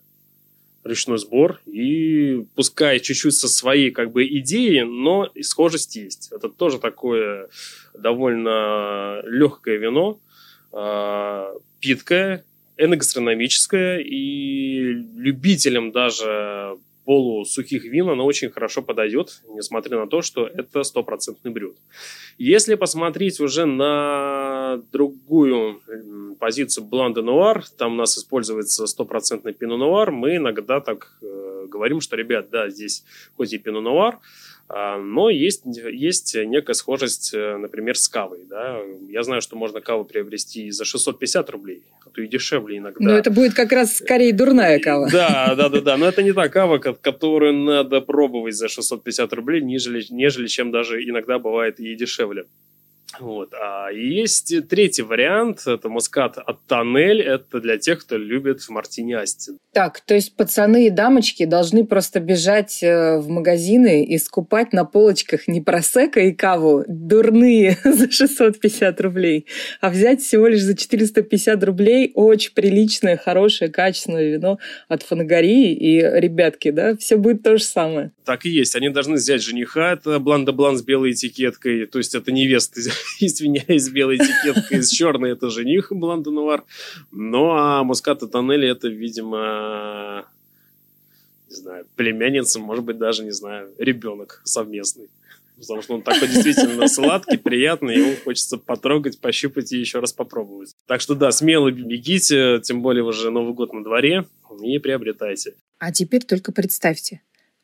ручной 0.82 1.18
сбор, 1.18 1.60
и 1.66 2.46
пускай 2.54 3.00
чуть-чуть 3.00 3.34
со 3.34 3.48
своей 3.48 3.90
как 3.90 4.12
бы 4.12 4.26
идеей, 4.26 4.84
но 4.84 5.30
и 5.34 5.42
схожесть 5.42 5.96
есть. 5.96 6.32
Это 6.32 6.48
тоже 6.48 6.78
такое 6.78 7.48
довольно 7.94 9.20
легкое 9.24 9.76
вино, 9.76 10.18
питкое, 11.80 12.44
эногастрономическое, 12.76 13.98
и 13.98 14.80
любителям 15.16 15.92
даже 15.92 16.78
полусухих 17.04 17.84
вин 17.84 18.08
она 18.08 18.22
очень 18.22 18.50
хорошо 18.50 18.82
подойдет, 18.82 19.42
несмотря 19.48 19.98
на 19.98 20.06
то, 20.06 20.22
что 20.22 20.46
это 20.46 20.82
стопроцентный 20.84 21.50
брют. 21.50 21.76
Если 22.38 22.76
посмотреть 22.76 23.40
уже 23.40 23.64
на 23.66 24.80
другую 24.92 25.80
позицию 26.38 26.84
Блан 26.84 27.12
де 27.12 27.22
Нуар, 27.22 27.64
там 27.76 27.94
у 27.94 27.96
нас 27.96 28.16
используется 28.16 28.86
стопроцентный 28.86 29.52
пино 29.52 29.76
нуар, 29.76 30.12
мы 30.12 30.36
иногда 30.36 30.80
так 30.80 31.18
э, 31.20 31.66
говорим, 31.68 32.00
что, 32.00 32.16
ребят, 32.16 32.48
да, 32.50 32.70
здесь 32.70 33.04
хоть 33.36 33.52
и 33.52 33.58
пино 33.58 33.80
нуар, 33.80 34.18
но 34.98 35.30
есть, 35.30 35.62
есть 35.64 36.36
некая 36.36 36.74
схожесть, 36.74 37.34
э, 37.34 37.56
например, 37.56 37.96
с 37.96 38.08
кавой. 38.08 38.44
Да? 38.48 38.78
Я 39.08 39.24
знаю, 39.24 39.42
что 39.42 39.56
можно 39.56 39.80
каву 39.80 40.04
приобрести 40.04 40.70
за 40.70 40.84
650 40.84 41.50
рублей, 41.50 41.82
а 42.06 42.10
то 42.10 42.22
и 42.22 42.28
дешевле 42.28 42.78
иногда. 42.78 42.98
Но 43.00 43.10
это 43.10 43.32
будет 43.32 43.54
как 43.54 43.72
раз 43.72 43.96
скорее 43.96 44.32
дурная 44.32 44.78
кава. 44.78 45.08
Да, 45.10 45.54
да, 45.56 45.68
да, 45.68 45.80
да. 45.80 45.96
Но 45.96 46.06
это 46.06 46.22
не 46.22 46.32
та 46.32 46.48
кава, 46.48 46.78
которую 46.78 47.52
надо 47.52 48.00
пробовать 48.00 48.54
за 48.54 48.68
650 48.68 49.32
рублей, 49.32 49.60
нежели, 49.60 50.04
нежели 50.10 50.46
чем 50.46 50.70
даже 50.70 51.02
иногда 51.02 51.40
бывает 51.40 51.80
и 51.80 51.94
дешевле. 51.96 52.44
Вот. 53.20 53.52
А 53.54 53.90
есть 53.90 54.68
третий 54.68 55.02
вариант, 55.02 55.66
это 55.66 55.88
мускат 55.88 56.38
от 56.38 56.64
Тоннель, 56.66 57.20
это 57.20 57.60
для 57.60 57.76
тех, 57.76 58.00
кто 58.00 58.16
любит 58.16 58.66
мартини 58.68 59.12
Асти. 59.12 59.52
Так, 59.72 60.00
то 60.00 60.14
есть 60.14 60.34
пацаны 60.36 60.86
и 60.86 60.90
дамочки 60.90 61.44
должны 61.44 61.84
просто 61.84 62.18
бежать 62.18 62.82
э, 62.82 63.18
в 63.18 63.28
магазины 63.28 64.04
и 64.04 64.18
скупать 64.18 64.72
на 64.72 64.84
полочках 64.84 65.48
не 65.48 65.60
просека 65.60 66.20
и 66.20 66.32
каву, 66.32 66.84
дурные 66.88 67.76
за 67.84 68.10
650 68.10 69.00
рублей, 69.00 69.46
а 69.80 69.90
взять 69.90 70.22
всего 70.22 70.48
лишь 70.48 70.62
за 70.62 70.76
450 70.76 71.62
рублей 71.62 72.12
очень 72.14 72.52
приличное, 72.54 73.16
хорошее, 73.16 73.70
качественное 73.70 74.30
вино 74.30 74.58
от 74.88 75.02
Фанагории 75.02 75.74
и 75.74 76.00
ребятки, 76.00 76.70
да, 76.70 76.96
все 76.96 77.16
будет 77.16 77.42
то 77.42 77.56
же 77.58 77.64
самое. 77.64 78.12
Так 78.24 78.46
и 78.46 78.50
есть. 78.50 78.74
Они 78.76 78.88
должны 78.88 79.14
взять 79.14 79.42
жениха, 79.42 79.92
это 79.92 80.18
блан-де-блан 80.18 80.78
с 80.78 80.82
белой 80.82 81.12
этикеткой, 81.12 81.86
то 81.86 81.98
есть 81.98 82.14
это 82.14 82.32
невеста 82.32 82.80
извиняюсь, 83.20 83.88
белой 83.88 84.16
этикеткой, 84.16 84.82
с 84.82 84.90
черной 84.90 85.32
это 85.32 85.50
жених 85.50 85.88
Бланду 85.90 86.30
Нуар. 86.30 86.64
Ну, 87.10 87.50
а 87.50 87.82
Муската 87.84 88.26
Тоннели 88.26 88.68
это, 88.68 88.88
видимо, 88.88 90.26
не 91.48 91.56
знаю, 91.56 91.86
племянница, 91.96 92.60
может 92.60 92.84
быть, 92.84 92.98
даже, 92.98 93.24
не 93.24 93.32
знаю, 93.32 93.70
ребенок 93.78 94.40
совместный. 94.44 95.08
Потому 95.60 95.82
что 95.82 95.94
он 95.94 96.02
такой 96.02 96.28
действительно 96.28 96.88
сладкий, 96.88 97.36
приятный, 97.36 97.96
его 97.96 98.16
хочется 98.24 98.56
потрогать, 98.56 99.20
пощупать 99.20 99.72
и 99.72 99.78
еще 99.78 100.00
раз 100.00 100.12
попробовать. 100.12 100.74
Так 100.86 101.02
что 101.02 101.14
да, 101.14 101.30
смело 101.32 101.70
бегите, 101.70 102.60
тем 102.62 102.80
более 102.80 103.04
уже 103.04 103.30
Новый 103.30 103.52
год 103.52 103.74
на 103.74 103.84
дворе, 103.84 104.24
и 104.62 104.78
приобретайте. 104.78 105.54
А 105.78 105.92
теперь 105.92 106.24
только 106.24 106.52
представьте, 106.52 107.20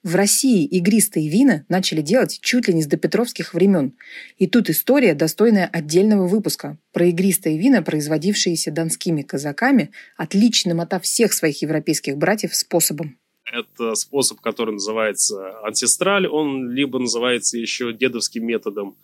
в 0.07 0.15
России 0.15 0.65
игристые 0.65 1.29
вина 1.29 1.65
начали 1.69 2.01
делать 2.01 2.39
чуть 2.41 2.69
ли 2.69 2.75
не 2.75 2.83
с 2.85 2.87
допетровских 2.87 3.55
времен. 3.55 3.95
И 4.39 4.47
тут 4.47 4.71
история, 4.71 5.15
достойная 5.15 5.67
отдельного 5.67 6.29
выпуска, 6.29 6.79
про 6.93 7.07
игристые 7.07 7.59
вина, 7.59 7.83
производившиеся 7.83 8.71
донскими 8.71 9.23
казаками, 9.23 9.91
отличным 10.17 10.81
ото 10.81 11.01
всех 11.01 11.33
своих 11.33 11.61
европейских 11.61 12.19
братьев 12.19 12.55
способом. 12.55 13.19
Это 13.53 13.97
способ, 13.97 14.41
который 14.41 14.75
называется 14.75 15.59
ансестраль, 15.67 16.29
он 16.29 16.71
либо 16.71 17.01
называется 17.01 17.59
еще 17.59 17.93
дедовским 17.93 18.47
методом. 18.47 18.97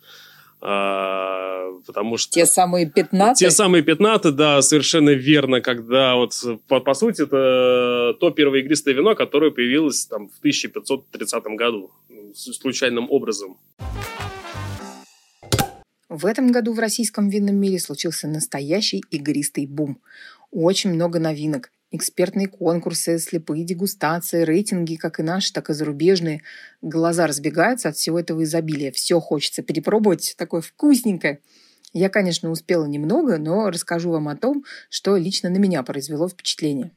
А, 0.65 1.73
потому 1.85 2.15
что... 2.15 2.31
Те 2.31 2.45
самые 2.45 2.85
пятнаты? 2.85 3.39
Те 3.39 3.51
самые 3.51 3.83
пятнаты, 3.83 4.31
да, 4.31 4.61
совершенно 4.61 5.09
верно, 5.09 5.59
когда 5.59 6.15
вот, 6.15 6.33
по, 6.69 6.79
по 6.79 6.93
сути, 6.93 7.23
это 7.23 8.15
то 8.17 8.29
первое 8.29 8.61
игристое 8.61 8.95
вино, 8.95 9.13
которое 9.13 9.51
появилось 9.51 10.05
там 10.05 10.29
в 10.29 10.37
1530 10.39 11.43
году, 11.57 11.91
случайным 12.33 13.11
образом. 13.11 13.57
В 16.07 16.25
этом 16.25 16.51
году 16.51 16.73
в 16.73 16.79
российском 16.79 17.27
винном 17.27 17.57
мире 17.57 17.77
случился 17.79 18.29
настоящий 18.29 19.03
игристый 19.11 19.65
бум. 19.65 19.99
Очень 20.51 20.93
много 20.93 21.19
новинок. 21.19 21.71
Экспертные 21.95 22.47
конкурсы, 22.47 23.19
слепые 23.19 23.63
дегустации, 23.63 24.41
рейтинги, 24.41 24.95
как 24.95 25.19
и 25.19 25.23
наши, 25.23 25.53
так 25.53 25.69
и 25.69 25.73
зарубежные. 25.73 26.41
Глаза 26.81 27.27
разбегаются 27.27 27.89
от 27.89 27.95
всего 27.95 28.19
этого 28.19 28.43
изобилия. 28.43 28.91
Все 28.91 29.19
хочется 29.19 29.61
перепробовать, 29.61 30.33
такое 30.35 30.61
вкусненькое. 30.61 31.39
Я, 31.93 32.09
конечно, 32.09 32.49
успела 32.49 32.85
немного, 32.85 33.37
но 33.37 33.69
расскажу 33.69 34.09
вам 34.09 34.27
о 34.27 34.35
том, 34.35 34.65
что 34.89 35.15
лично 35.17 35.51
на 35.51 35.57
меня 35.57 35.83
произвело 35.83 36.27
впечатление. 36.27 36.89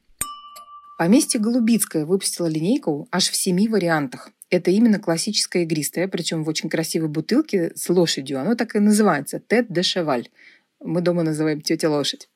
Поместье 0.97 1.39
Голубицкое 1.39 2.03
выпустило 2.03 2.47
линейку 2.47 3.07
аж 3.11 3.29
в 3.29 3.35
семи 3.35 3.67
вариантах. 3.67 4.31
Это 4.49 4.71
именно 4.71 4.97
классическое 4.97 5.61
игристое, 5.61 6.07
причем 6.07 6.43
в 6.43 6.49
очень 6.49 6.69
красивой 6.69 7.09
бутылке 7.09 7.71
с 7.75 7.87
лошадью. 7.89 8.41
Оно 8.41 8.55
так 8.55 8.75
и 8.75 8.79
называется– 8.79 9.39
Тет 9.47 9.71
де 9.71 9.83
Шеваль. 9.83 10.29
Мы 10.79 11.01
дома 11.01 11.21
называем 11.21 11.61
тетя 11.61 11.87
лошадь. 11.87 12.29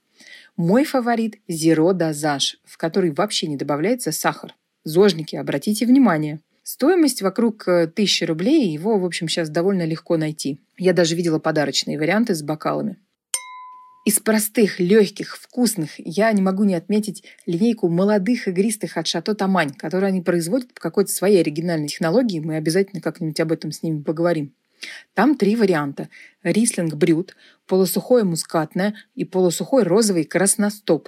Мой 0.58 0.84
фаворит– 0.84 1.38
Зеро 1.48 1.94
Дозаж, 1.94 2.58
в 2.66 2.78
который 2.78 3.12
вообще 3.12 3.48
не 3.48 3.56
добавляется 3.56 4.12
сахар. 4.12 4.56
Зожники, 4.84 5.36
обратите 5.36 5.86
внимание. 5.86 6.42
Стоимость 6.64 7.22
вокруг 7.22 7.68
1000 7.68 8.24
э, 8.24 8.28
рублей, 8.28 8.70
его, 8.70 9.00
в 9.00 9.06
общем, 9.06 9.28
сейчас 9.28 9.50
довольно 9.50 9.86
легко 9.86 10.18
найти. 10.18 10.60
Я 10.78 10.94
даже 10.94 11.16
видела 11.16 11.40
подарочные 11.40 11.98
варианты 11.98 12.36
с 12.36 12.44
бокалами. 12.44 12.98
Из 14.04 14.20
простых, 14.20 14.80
легких, 14.80 15.38
вкусных 15.38 15.92
я 15.98 16.32
не 16.32 16.42
могу 16.42 16.64
не 16.64 16.74
отметить 16.76 17.24
линейку 17.46 17.88
молодых 17.88 18.48
игристых 18.48 18.98
от 18.98 19.08
Шато 19.08 19.36
Тамань, 19.36 19.74
которые 19.74 20.10
они 20.10 20.22
производят 20.22 20.74
по 20.74 20.82
какой-то 20.82 21.12
своей 21.12 21.42
оригинальной 21.42 21.88
технологии. 21.88 22.40
Мы 22.40 22.56
обязательно 22.56 23.00
как-нибудь 23.00 23.40
об 23.40 23.52
этом 23.52 23.72
с 23.72 23.84
ними 23.84 24.02
поговорим. 24.02 24.54
Там 25.14 25.36
три 25.36 25.56
варианта. 25.56 26.10
Рислинг 26.44 26.96
брют, 26.96 27.36
полусухое 27.72 28.26
мускатное 28.26 28.96
и 29.16 29.24
полусухой 29.24 29.84
розовый 29.84 30.26
красностоп. 30.26 31.08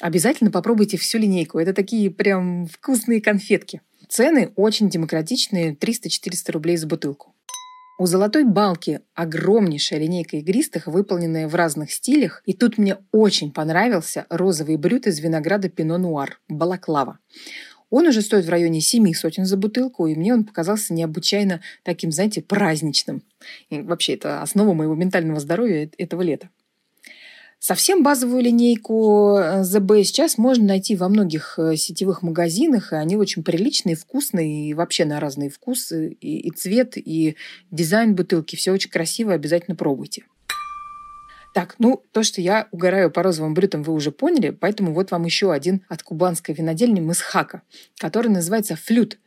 Обязательно 0.00 0.50
попробуйте 0.50 0.96
всю 0.96 1.18
линейку. 1.18 1.58
Это 1.58 1.74
такие 1.74 2.10
прям 2.10 2.66
вкусные 2.66 3.20
конфетки. 3.20 3.82
Цены 4.08 4.50
очень 4.56 4.88
демократичные, 4.88 5.74
300-400 5.74 6.52
рублей 6.52 6.78
за 6.78 6.86
бутылку. 6.86 7.34
У 7.98 8.06
«Золотой 8.06 8.44
балки» 8.44 9.02
огромнейшая 9.14 10.00
линейка 10.00 10.38
игристых, 10.38 10.86
выполненная 10.86 11.46
в 11.46 11.54
разных 11.54 11.92
стилях. 11.92 12.42
И 12.46 12.54
тут 12.54 12.78
мне 12.78 12.96
очень 13.12 13.52
понравился 13.52 14.24
розовый 14.30 14.78
брют 14.78 15.06
из 15.06 15.18
винограда 15.18 15.68
Пино 15.68 15.98
Нуар– 15.98 16.40
балаклава. 16.48 17.18
Он 17.90 18.06
уже 18.06 18.20
стоит 18.22 18.44
в 18.44 18.50
районе 18.50 18.80
семи 18.80 19.14
сотен 19.14 19.44
за 19.44 19.56
бутылку, 19.56 20.06
и 20.06 20.14
мне 20.14 20.34
он 20.34 20.44
показался 20.44 20.92
необычайно 20.92 21.60
таким, 21.84 22.12
знаете, 22.12 22.42
праздничным. 22.42 23.22
И 23.70 23.80
вообще, 23.80 24.14
это 24.14 24.42
основа 24.42 24.74
моего 24.74 24.94
ментального 24.94 25.40
здоровья 25.40 25.90
этого 25.96 26.22
лета. 26.22 26.50
Совсем 27.60 28.04
базовую 28.04 28.42
линейку 28.42 29.36
э, 29.36 29.64
сейчас 30.04 30.38
можно 30.38 30.64
найти 30.64 30.94
во 30.94 31.08
многих 31.08 31.58
э, 31.58 31.74
сетевых 31.74 32.22
магазинах, 32.22 32.92
и 32.92 32.96
они 32.96 33.16
очень 33.16 33.42
приличные, 33.42 33.96
вкусные, 33.96 34.68
и 34.68 34.74
вообще 34.74 35.04
на 35.04 35.18
разные 35.18 35.50
вкусы, 35.50 36.10
и, 36.20 36.38
и 36.38 36.50
цвет, 36.52 36.92
и 36.96 37.34
дизайн 37.72 38.14
бутылки. 38.14 38.54
Все 38.54 38.70
очень 38.70 38.90
красиво, 38.90 39.32
обязательно 39.32 39.74
пробуйте. 39.74 40.22
Так, 41.54 41.76
ну, 41.78 42.02
то, 42.12 42.22
что 42.22 42.40
я 42.40 42.68
угораю 42.70 43.10
по 43.10 43.22
розовым 43.22 43.54
брютам, 43.54 43.82
вы 43.82 43.92
уже 43.92 44.12
поняли, 44.12 44.50
поэтому 44.50 44.92
вот 44.92 45.10
вам 45.10 45.24
еще 45.24 45.52
один 45.52 45.84
от 45.88 46.02
кубанской 46.02 46.54
винодельни 46.54 47.00
Мысхака, 47.00 47.62
который 47.98 48.28
называется 48.28 48.76
флют. 48.76 49.18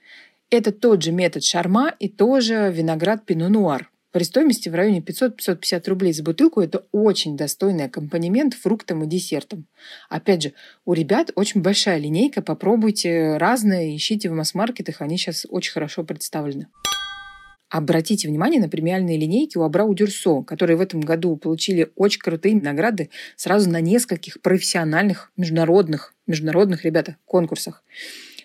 Это 0.49 0.71
тот 0.71 1.01
же 1.01 1.11
метод 1.11 1.43
шарма 1.43 1.93
и 1.99 2.09
тоже 2.09 2.71
виноград 2.73 3.25
пино 3.25 3.49
нуар. 3.49 3.89
При 4.11 4.23
стоимости 4.23 4.67
в 4.67 4.75
районе 4.75 4.99
500-550 4.99 5.89
рублей 5.89 6.11
за 6.11 6.21
бутылку 6.23 6.59
это 6.59 6.85
очень 6.91 7.37
достойный 7.37 7.85
аккомпанемент 7.85 8.53
фруктам 8.53 9.03
и 9.03 9.07
десертам. 9.07 9.67
Опять 10.09 10.43
же, 10.43 10.53
у 10.83 10.91
ребят 10.91 11.31
очень 11.35 11.61
большая 11.61 11.97
линейка, 11.97 12.41
попробуйте 12.41 13.37
разные, 13.37 13.95
ищите 13.95 14.29
в 14.29 14.33
масс-маркетах, 14.33 14.99
они 14.99 15.17
сейчас 15.17 15.45
очень 15.49 15.71
хорошо 15.71 16.03
представлены. 16.03 16.67
Обратите 17.71 18.27
внимание 18.27 18.59
на 18.59 18.67
премиальные 18.67 19.17
линейки 19.17 19.57
у 19.57 19.61
Абрау 19.61 19.93
Дюрсо, 19.93 20.41
которые 20.41 20.75
в 20.75 20.81
этом 20.81 20.99
году 20.99 21.37
получили 21.37 21.89
очень 21.95 22.19
крутые 22.19 22.53
награды 22.55 23.09
сразу 23.37 23.69
на 23.69 23.79
нескольких 23.79 24.41
профессиональных 24.41 25.31
международных, 25.37 26.13
международных, 26.27 26.83
ребята, 26.83 27.15
конкурсах. 27.23 27.81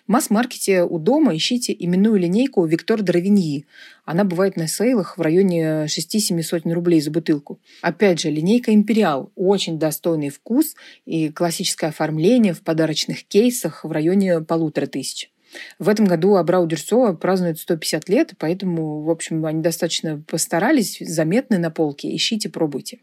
В 0.07 0.11
масс-маркете 0.13 0.83
у 0.83 0.97
дома 0.97 1.35
ищите 1.35 1.75
именную 1.77 2.15
линейку 2.15 2.63
Виктор 2.63 3.03
Дровиньи. 3.03 3.65
Она 4.05 4.23
бывает 4.23 4.55
на 4.55 4.65
сейлах 4.65 5.17
в 5.17 5.21
районе 5.21 5.87
6-7 5.87 6.41
сотен 6.41 6.71
рублей 6.71 7.01
за 7.01 7.11
бутылку. 7.11 7.59
Опять 7.81 8.21
же, 8.21 8.29
линейка 8.29 8.73
Империал. 8.73 9.33
Очень 9.35 9.77
достойный 9.77 10.29
вкус 10.29 10.75
и 11.05 11.27
классическое 11.27 11.89
оформление 11.89 12.53
в 12.53 12.61
подарочных 12.61 13.25
кейсах 13.25 13.83
в 13.83 13.91
районе 13.91 14.39
полутора 14.39 14.85
тысяч. 14.85 15.29
В 15.79 15.89
этом 15.89 16.05
году 16.05 16.35
Абрау 16.35 16.67
Дюрсо 16.67 17.13
празднует 17.13 17.59
150 17.59 18.09
лет, 18.09 18.33
поэтому, 18.37 19.01
в 19.03 19.09
общем, 19.09 19.45
они 19.45 19.61
достаточно 19.61 20.23
постарались, 20.27 20.97
заметны 20.99 21.57
на 21.57 21.71
полке. 21.71 22.13
Ищите, 22.15 22.49
пробуйте. 22.49 22.99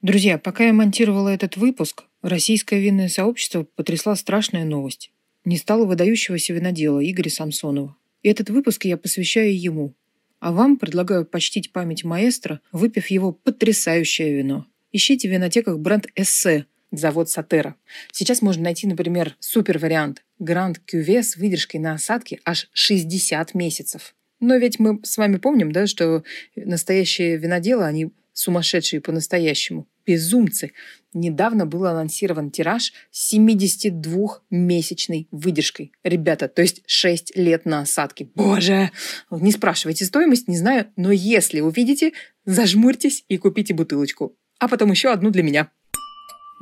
Друзья, 0.00 0.38
пока 0.38 0.64
я 0.64 0.72
монтировала 0.72 1.28
этот 1.28 1.56
выпуск, 1.56 2.04
российское 2.22 2.80
винное 2.80 3.08
сообщество 3.08 3.66
потрясла 3.76 4.16
страшная 4.16 4.64
новость. 4.64 5.12
Не 5.44 5.56
стало 5.56 5.86
выдающегося 5.86 6.52
винодела 6.52 6.98
Игоря 7.08 7.30
Самсонова. 7.30 7.96
И 8.22 8.28
этот 8.28 8.50
выпуск 8.50 8.84
я 8.84 8.96
посвящаю 8.96 9.60
ему. 9.60 9.94
А 10.40 10.52
вам 10.52 10.76
предлагаю 10.76 11.24
почтить 11.24 11.72
память 11.72 12.04
маэстро, 12.04 12.60
выпив 12.72 13.08
его 13.08 13.32
потрясающее 13.32 14.34
вино. 14.34 14.66
Ищите 14.90 15.28
в 15.28 15.32
винотеках 15.32 15.78
бренд 15.78 16.06
«Эссе», 16.16 16.66
завод 16.92 17.28
Сатера. 17.30 17.74
Сейчас 18.12 18.42
можно 18.42 18.62
найти, 18.64 18.86
например, 18.86 19.36
супер 19.40 19.78
вариант 19.78 20.22
Гранд 20.38 20.78
Кюве 20.78 21.22
с 21.22 21.36
выдержкой 21.36 21.80
на 21.80 21.94
осадке 21.94 22.38
аж 22.44 22.68
60 22.72 23.54
месяцев. 23.54 24.14
Но 24.40 24.56
ведь 24.56 24.78
мы 24.78 25.00
с 25.04 25.16
вами 25.18 25.36
помним, 25.36 25.72
да, 25.72 25.86
что 25.86 26.24
настоящие 26.56 27.36
виноделы, 27.36 27.84
они 27.84 28.12
сумасшедшие 28.32 29.00
по-настоящему, 29.00 29.86
безумцы. 30.06 30.72
Недавно 31.14 31.66
был 31.66 31.86
анонсирован 31.86 32.50
тираж 32.50 32.92
с 33.10 33.34
72-месячной 33.34 35.28
выдержкой. 35.30 35.92
Ребята, 36.02 36.48
то 36.48 36.62
есть 36.62 36.82
6 36.86 37.36
лет 37.36 37.66
на 37.66 37.82
осадке. 37.82 38.30
Боже! 38.34 38.90
Не 39.30 39.52
спрашивайте 39.52 40.04
стоимость, 40.04 40.48
не 40.48 40.56
знаю, 40.56 40.86
но 40.96 41.12
если 41.12 41.60
увидите, 41.60 42.12
зажмурьтесь 42.44 43.24
и 43.28 43.36
купите 43.36 43.74
бутылочку. 43.74 44.34
А 44.58 44.68
потом 44.68 44.90
еще 44.90 45.10
одну 45.10 45.30
для 45.30 45.42
меня. 45.42 45.70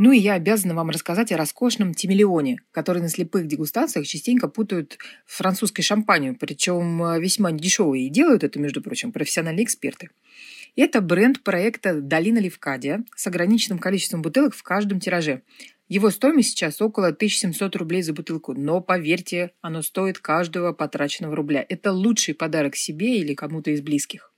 Ну 0.02 0.12
и 0.12 0.18
я 0.18 0.32
обязана 0.32 0.74
вам 0.74 0.88
рассказать 0.88 1.30
о 1.30 1.36
роскошном 1.36 1.92
Тимелеоне, 1.92 2.62
который 2.72 3.02
на 3.02 3.10
слепых 3.10 3.46
дегустациях 3.46 4.06
частенько 4.06 4.48
путают 4.48 4.96
с 5.26 5.36
французской 5.36 5.82
шампанью, 5.82 6.38
причем 6.40 7.02
э, 7.02 7.20
весьма 7.20 7.52
дешевые. 7.52 8.06
И 8.06 8.08
делают 8.08 8.42
это, 8.42 8.58
между 8.58 8.80
прочим, 8.80 9.12
профессиональные 9.12 9.64
эксперты. 9.64 10.08
Это 10.74 11.02
бренд 11.02 11.42
проекта 11.42 12.00
«Долина 12.00 12.38
Левкадия» 12.38 13.04
с 13.14 13.26
ограниченным 13.26 13.78
количеством 13.78 14.22
бутылок 14.22 14.54
в 14.54 14.62
каждом 14.62 15.00
тираже. 15.00 15.42
Его 15.86 16.08
стоимость 16.08 16.52
сейчас 16.52 16.80
около 16.80 17.08
1700 17.08 17.76
рублей 17.76 18.00
за 18.00 18.14
бутылку, 18.14 18.54
но 18.54 18.80
поверьте, 18.80 19.50
оно 19.60 19.82
стоит 19.82 20.18
каждого 20.18 20.72
потраченного 20.72 21.36
рубля. 21.36 21.62
Это 21.68 21.92
лучший 21.92 22.32
подарок 22.32 22.74
себе 22.74 23.18
или 23.18 23.34
кому-то 23.34 23.70
из 23.70 23.82
близких. 23.82 24.32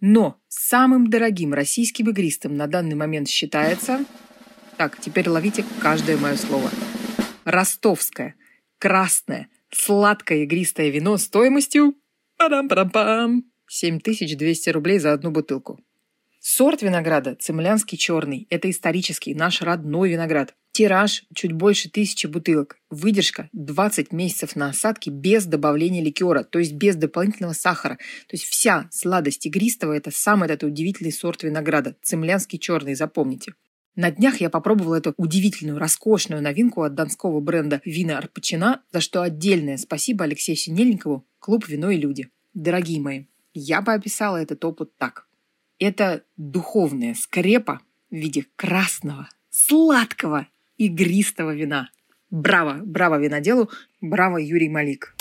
Но 0.00 0.40
самым 0.48 1.10
дорогим 1.10 1.54
российским 1.54 2.10
игристом 2.10 2.56
на 2.56 2.66
данный 2.66 2.96
момент 2.96 3.28
считается 3.28 4.04
так, 4.78 4.98
теперь 5.00 5.28
ловите 5.28 5.64
каждое 5.80 6.16
мое 6.16 6.36
слово. 6.36 6.70
Ростовское, 7.44 8.36
красное, 8.78 9.48
сладкое 9.70 10.44
игристое 10.44 10.90
вино 10.90 11.16
стоимостью 11.18 11.96
падам-падам-пам 12.36 13.42
7200 13.66 14.70
рублей 14.70 15.00
за 15.00 15.12
одну 15.12 15.32
бутылку. 15.32 15.80
Сорт 16.38 16.82
винограда– 16.82 17.34
цемлянский 17.40 17.98
черный. 17.98 18.46
Это 18.50 18.70
исторический, 18.70 19.34
наш 19.34 19.60
родной 19.60 20.10
виноград. 20.10 20.54
Тираж– 20.70 21.24
чуть 21.34 21.52
больше 21.52 21.90
тысячи 21.90 22.28
бутылок. 22.28 22.78
Выдержка– 22.88 23.50
20 23.52 24.12
месяцев 24.12 24.54
на 24.54 24.68
осадке 24.68 25.10
без 25.10 25.46
добавления 25.46 26.02
ликера, 26.02 26.44
то 26.44 26.60
есть 26.60 26.74
без 26.74 26.94
дополнительного 26.94 27.54
сахара. 27.54 27.96
То 28.28 28.34
есть 28.34 28.44
вся 28.44 28.88
сладость 28.92 29.44
игристого– 29.46 29.92
это 29.94 30.12
самый 30.12 30.46
этот 30.46 30.62
удивительный 30.70 31.12
сорт 31.12 31.42
винограда. 31.42 31.96
Цемлянский 32.02 32.60
черный, 32.60 32.94
запомните. 32.94 33.54
На 33.98 34.12
днях 34.12 34.40
я 34.40 34.48
попробовала 34.48 34.94
эту 34.94 35.12
удивительную, 35.16 35.76
роскошную 35.76 36.40
новинку 36.40 36.82
от 36.82 36.94
донского 36.94 37.40
бренда 37.40 37.82
«Вина 37.84 38.18
Арпачина», 38.18 38.80
за 38.92 39.00
что 39.00 39.22
отдельное 39.22 39.76
спасибо 39.76 40.22
Алексею 40.22 40.56
Синельникову, 40.56 41.26
клуб 41.40 41.66
«Вино 41.66 41.90
и 41.90 41.96
люди». 41.96 42.30
Дорогие 42.54 43.00
мои, 43.00 43.24
я 43.54 43.82
бы 43.82 43.92
описала 43.92 44.36
этот 44.36 44.64
опыт 44.64 44.94
так. 44.98 45.26
Это 45.80 46.22
духовная 46.36 47.14
скрепа 47.14 47.80
в 48.08 48.14
виде 48.14 48.46
красного, 48.54 49.28
сладкого, 49.50 50.46
игристого 50.76 51.52
вина. 51.52 51.90
Браво, 52.30 52.80
браво 52.84 53.18
виноделу, 53.18 53.68
браво 54.00 54.36
Юрий 54.36 54.68
Малик. 54.68 55.16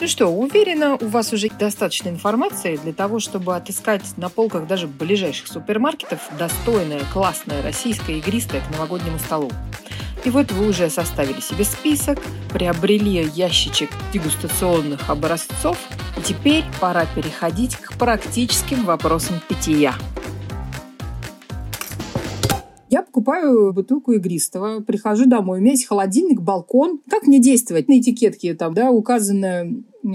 Ну 0.00 0.06
что, 0.06 0.28
уверена, 0.28 0.94
у 0.94 1.08
вас 1.08 1.32
уже 1.32 1.48
достаточно 1.48 2.08
информации 2.08 2.76
для 2.76 2.92
того, 2.92 3.18
чтобы 3.18 3.56
отыскать 3.56 4.16
на 4.16 4.28
полках 4.28 4.68
даже 4.68 4.86
ближайших 4.86 5.48
супермаркетов 5.48 6.20
достойное, 6.38 7.00
классное, 7.12 7.62
российское 7.62 8.18
игристое 8.18 8.60
к 8.60 8.70
новогоднему 8.70 9.18
столу. 9.18 9.50
И 10.24 10.30
вот 10.30 10.52
вы 10.52 10.68
уже 10.68 10.88
составили 10.88 11.40
себе 11.40 11.64
список, 11.64 12.20
приобрели 12.52 13.28
ящичек 13.34 13.90
дегустационных 14.12 15.10
образцов, 15.10 15.76
и 16.16 16.20
теперь 16.20 16.64
пора 16.80 17.04
переходить 17.06 17.74
к 17.74 17.98
практическим 17.98 18.84
вопросам 18.84 19.40
питья. 19.48 19.94
Я 22.90 23.02
покупаю 23.02 23.72
бутылку 23.74 24.12
игристого, 24.12 24.80
прихожу 24.80 25.26
домой, 25.26 25.58
у 25.58 25.60
меня 25.60 25.72
есть 25.72 25.86
холодильник, 25.86 26.40
балкон. 26.40 27.00
Как 27.10 27.26
мне 27.26 27.38
действовать? 27.38 27.86
На 27.86 27.98
этикетке 27.98 28.54
там, 28.54 28.72
да, 28.72 28.90
указана 28.90 29.66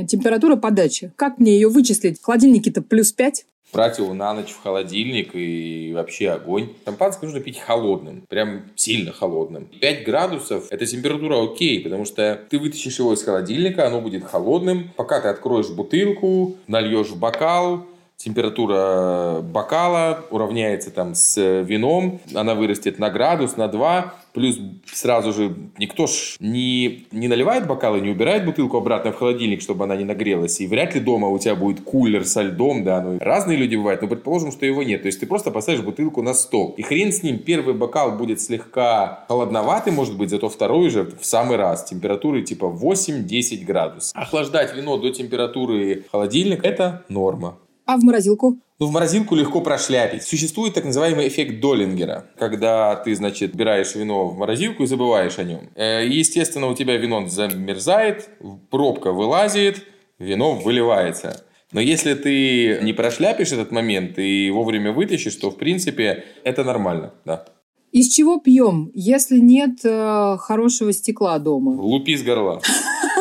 температура 0.08 0.56
подачи. 0.56 1.14
Как 1.16 1.38
мне 1.38 1.54
ее 1.54 1.70
вычислить? 1.70 2.20
В 2.20 2.26
холодильнике-то 2.26 2.82
плюс 2.82 3.12
5. 3.12 3.46
Брать 3.74 3.98
его 3.98 4.14
на 4.14 4.34
ночь 4.34 4.52
в 4.52 4.62
холодильник 4.62 5.32
и 5.34 5.92
вообще 5.96 6.30
огонь. 6.30 6.70
Шампанское 6.86 7.26
нужно 7.26 7.42
пить 7.42 7.60
холодным, 7.60 8.24
прям 8.30 8.64
сильно 8.76 9.12
холодным. 9.12 9.68
5 9.80 10.06
градусов– 10.06 10.68
это 10.70 10.86
температура 10.86 11.44
окей, 11.44 11.80
потому 11.80 12.06
что 12.06 12.40
ты 12.50 12.60
вытащишь 12.60 13.00
его 13.00 13.14
из 13.14 13.24
холодильника, 13.24 13.88
оно 13.88 14.02
будет 14.02 14.24
холодным. 14.24 14.92
Пока 14.96 15.22
ты 15.22 15.28
откроешь 15.28 15.70
бутылку, 15.70 16.56
нальешь 16.68 17.10
в 17.10 17.20
бокал, 17.20 17.86
температура 18.24 19.42
бокала 19.42 20.26
уравняется 20.30 20.92
там 20.92 21.16
с 21.16 21.62
вином, 21.62 22.22
она 22.34 22.56
вырастет 22.56 23.00
на 23.00 23.10
градус, 23.10 23.58
на 23.58 23.68
два, 23.68 24.16
плюс 24.34 24.60
сразу 24.86 25.34
же 25.34 25.56
никто 25.78 26.08
ж 26.08 26.38
не, 26.40 27.06
не 27.12 27.28
наливает 27.28 27.68
бокалы, 27.68 28.00
не 28.00 28.10
убирает 28.10 28.46
бутылку 28.46 28.78
обратно 28.78 29.12
в 29.12 29.18
холодильник, 29.18 29.62
чтобы 29.62 29.84
она 29.84 29.96
не 29.96 30.06
нагрелась, 30.06 30.62
и 30.62 30.68
вряд 30.68 30.96
ли 30.96 31.02
дома 31.02 31.28
у 31.28 31.38
тебя 31.38 31.56
будет 31.56 31.82
кулер 31.82 32.26
со 32.26 32.42
льдом, 32.42 32.84
да, 32.84 33.02
ну, 33.02 33.18
разные 33.20 33.58
люди 33.58 33.76
бывают, 33.76 34.02
но 34.02 34.08
предположим, 34.08 34.52
что 34.52 34.66
его 34.66 34.84
нет, 34.84 35.02
то 35.02 35.08
есть 35.08 35.20
ты 35.20 35.26
просто 35.26 35.52
поставишь 35.52 35.82
бутылку 35.82 36.22
на 36.22 36.34
стол, 36.34 36.74
и 36.78 36.82
хрен 36.82 37.12
с 37.12 37.24
ним, 37.24 37.40
первый 37.40 37.74
бокал 37.74 38.14
будет 38.14 38.40
слегка 38.40 39.26
холодноватый, 39.28 39.92
может 39.92 40.18
быть, 40.18 40.30
зато 40.30 40.48
второй 40.50 40.88
уже 40.88 41.04
в 41.04 41.26
самый 41.26 41.58
раз, 41.58 41.84
температуры 41.84 42.42
типа 42.42 42.66
8-10 42.66 43.66
градусов. 43.66 44.12
Охлаждать 44.16 44.76
вино 44.76 44.98
до 44.98 45.12
температуры 45.12 46.06
холодильника– 46.12 46.68
это 46.68 47.04
норма. 47.10 47.58
А 47.86 47.98
в 47.98 48.04
морозилку? 48.04 48.60
Ну, 48.80 48.88
в 48.88 48.91
морозилку 48.91 49.36
легко 49.36 49.62
прошляпить. 49.62 50.24
Существует 50.24 50.74
так 50.74 50.86
называемый 50.86 51.28
эффект 51.28 51.60
Доллингера, 51.60 52.26
когда 52.38 52.96
ты, 52.96 53.13
значит, 53.15 53.54
убираешь 53.54 53.93
вино 53.96 54.28
в 54.28 54.38
морозилку 54.38 54.84
и 54.84 54.88
забываешь 54.88 55.38
о 55.39 55.43
нем. 55.43 55.69
Э, 55.76 56.06
естественно, 56.08 56.67
у 56.67 56.76
тебя 56.76 56.98
вино 56.98 57.28
замерзает, 57.28 58.30
пробка 58.69 59.12
вылазит, 59.12 59.86
вино 60.19 60.56
выливается. 60.56 61.46
Но 61.72 61.82
если 61.82 62.13
ты 62.13 62.80
не 62.82 62.93
прошляпишь 62.93 63.52
этот 63.52 63.72
момент 63.72 64.17
и 64.17 64.50
вовремя 64.52 64.91
вытащишь, 64.91 65.36
то, 65.36 65.50
в 65.50 65.58
принципе, 65.58 66.24
это 66.43 66.63
нормально, 66.63 67.13
да. 67.26 67.46
Из 67.91 68.10
чего 68.10 68.39
пьем, 68.39 68.91
если 68.96 69.38
нет 69.39 69.80
э, 69.84 70.38
хорошего 70.39 70.91
стекла 70.93 71.38
дома? 71.38 71.80
Лупи 71.80 72.15
с 72.15 72.24
горла. 72.24 72.62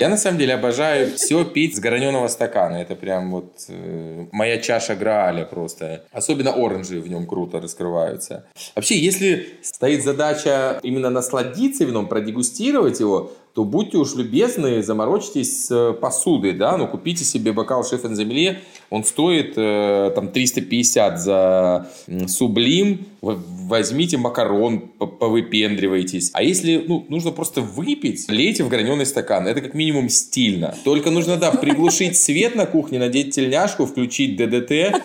Я 0.00 0.08
на 0.08 0.16
самом 0.16 0.38
деле 0.38 0.54
обожаю 0.54 1.14
все 1.14 1.44
пить 1.44 1.76
с 1.76 1.78
граненого 1.78 2.28
стакана. 2.28 2.76
Это 2.76 2.94
прям 2.94 3.30
вот 3.30 3.52
э, 3.68 4.26
моя 4.32 4.56
чаша 4.56 4.94
Грааля 4.94 5.44
просто. 5.44 6.06
Особенно 6.10 6.52
оранжи 6.52 7.00
в 7.00 7.08
нем 7.08 7.26
круто 7.26 7.60
раскрываются. 7.60 8.46
Вообще, 8.74 8.98
если 8.98 9.58
стоит 9.60 10.02
задача 10.02 10.80
именно 10.82 11.10
насладиться 11.10 11.84
вином, 11.84 12.08
продегустировать 12.08 12.98
его, 12.98 13.30
то 13.54 13.64
будьте 13.64 13.96
уж 13.96 14.14
любезны, 14.14 14.82
заморочьтесь 14.82 15.66
с 15.66 15.92
посудой, 16.00 16.52
да, 16.52 16.76
ну, 16.76 16.86
купите 16.86 17.24
себе 17.24 17.52
бокал 17.52 17.84
шеф 17.84 18.02
земле, 18.14 18.60
он 18.90 19.04
стоит 19.04 19.54
э, 19.56 20.12
там 20.14 20.28
350 20.28 21.20
за 21.20 21.90
сублим, 22.26 23.06
возьмите 23.20 24.16
макарон, 24.16 24.80
повыпендривайтесь. 24.98 26.30
А 26.32 26.42
если, 26.42 26.84
ну, 26.86 27.04
нужно 27.08 27.30
просто 27.32 27.60
выпить, 27.60 28.28
лейте 28.28 28.64
в 28.64 28.68
граненый 28.68 29.06
стакан, 29.06 29.46
это 29.46 29.60
как 29.60 29.74
минимум 29.74 30.08
стильно. 30.08 30.74
Только 30.84 31.10
нужно, 31.10 31.36
да, 31.36 31.50
приглушить 31.50 32.16
свет 32.16 32.54
на 32.54 32.66
кухне, 32.66 32.98
надеть 32.98 33.34
тельняшку, 33.34 33.86
включить 33.86 34.36
ДДТ. 34.36 35.02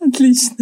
Отлично. 0.00 0.56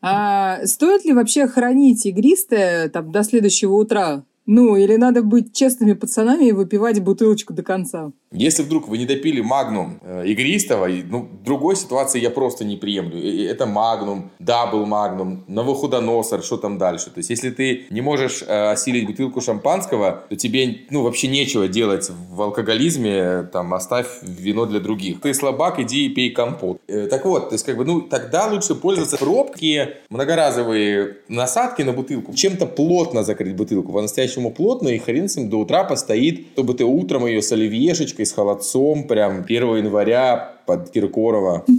А 0.00 0.64
стоит 0.64 1.04
ли 1.04 1.12
вообще 1.12 1.46
хранить 1.48 2.06
игристое 2.06 2.88
там, 2.88 3.10
до 3.10 3.24
следующего 3.24 3.74
утра? 3.74 4.24
Ну, 4.50 4.76
или 4.76 4.96
надо 4.96 5.22
быть 5.22 5.54
честными 5.54 5.92
пацанами 5.92 6.46
и 6.46 6.52
выпивать 6.52 7.02
бутылочку 7.02 7.52
до 7.52 7.62
конца. 7.62 8.12
Если 8.30 8.62
вдруг 8.62 8.88
вы 8.88 8.98
не 8.98 9.06
допили 9.06 9.40
магнум 9.40 10.00
э, 10.02 10.26
игристого, 10.26 10.86
ну, 10.86 11.28
другой 11.44 11.76
ситуации 11.76 12.20
я 12.20 12.30
просто 12.30 12.64
не 12.64 12.76
приемлю. 12.76 13.18
Это 13.50 13.64
магнум, 13.64 14.30
double 14.38 14.84
магнум, 14.84 15.44
Навуходоносор, 15.48 16.42
что 16.42 16.58
там 16.58 16.76
дальше. 16.76 17.06
То 17.06 17.18
есть, 17.18 17.30
если 17.30 17.50
ты 17.50 17.86
не 17.88 18.02
можешь 18.02 18.42
э, 18.46 18.70
осилить 18.70 19.06
бутылку 19.06 19.40
шампанского, 19.40 20.24
то 20.28 20.36
тебе, 20.36 20.80
ну, 20.90 21.02
вообще 21.02 21.28
нечего 21.28 21.68
делать 21.68 22.10
в 22.30 22.42
алкоголизме, 22.42 23.48
там, 23.50 23.72
оставь 23.72 24.06
вино 24.22 24.66
для 24.66 24.80
других. 24.80 25.20
Ты 25.22 25.32
слабак, 25.32 25.78
иди 25.78 26.06
и 26.06 26.08
пей 26.10 26.30
компот. 26.30 26.80
Э, 26.86 27.06
так 27.06 27.24
вот, 27.24 27.48
то 27.48 27.54
есть, 27.54 27.64
как 27.64 27.78
бы, 27.78 27.86
ну, 27.86 28.02
тогда 28.02 28.46
лучше 28.46 28.74
пользоваться 28.74 29.16
пробки, 29.16 29.88
многоразовые 30.10 31.16
насадки 31.28 31.80
на 31.80 31.94
бутылку, 31.94 32.34
чем-то 32.34 32.66
плотно 32.66 33.24
закрыть 33.24 33.56
бутылку, 33.56 33.92
по-настоящему 33.92 34.50
плотно, 34.50 34.88
и 34.88 34.98
хрен 34.98 35.30
с 35.30 35.36
ним 35.36 35.48
до 35.48 35.56
утра 35.56 35.84
постоит, 35.84 36.48
чтобы 36.52 36.74
ты 36.74 36.84
утром 36.84 37.26
ее 37.26 37.40
с 37.40 37.50
оливьешечкой 37.52 38.17
с 38.24 38.32
холодцом, 38.32 39.06
прям 39.06 39.44
1 39.44 39.76
января 39.76 40.60
под 40.66 40.90
Киркорова. 40.90 41.64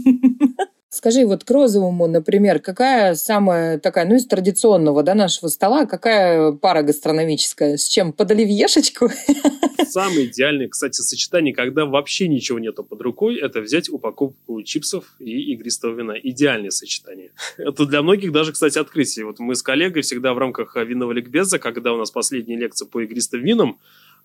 Скажи, 0.92 1.24
вот 1.28 1.44
к 1.44 1.52
розовому, 1.52 2.08
например, 2.08 2.60
какая 2.60 3.14
самая 3.14 3.78
такая, 3.78 4.08
ну, 4.08 4.16
из 4.16 4.26
традиционного, 4.26 5.04
да, 5.04 5.14
нашего 5.14 5.48
стола, 5.48 5.86
какая 5.86 6.52
пара 6.52 6.82
гастрономическая? 6.82 7.78
С 7.78 7.88
чем? 7.88 8.12
Под 8.12 8.32
оливьешечку? 8.32 9.08
Самое 9.88 10.26
идеальное, 10.26 10.68
кстати, 10.68 11.00
сочетание, 11.02 11.54
когда 11.54 11.86
вообще 11.86 12.28
ничего 12.28 12.58
нету 12.58 12.84
под 12.84 13.02
рукой, 13.02 13.38
это 13.38 13.62
взять 13.62 13.88
упаковку 13.88 14.64
чипсов 14.64 15.06
и 15.20 15.54
игристого 15.54 15.94
вина. 15.94 16.14
Идеальное 16.22 16.72
сочетание. 16.72 17.32
Это 17.60 17.86
для 17.86 18.02
многих 18.02 18.32
даже, 18.32 18.52
кстати, 18.52 18.80
открытие. 18.80 19.26
Вот 19.26 19.38
мы 19.38 19.54
с 19.54 19.62
коллегой 19.62 20.02
всегда 20.02 20.34
в 20.34 20.40
рамках 20.40 20.76
винного 20.76 21.12
ликбеза, 21.12 21.60
когда 21.60 21.94
у 21.94 21.98
нас 21.98 22.10
последняя 22.10 22.58
лекция 22.58 22.88
по 22.88 23.00
игристым 23.02 23.44
винам, 23.44 23.78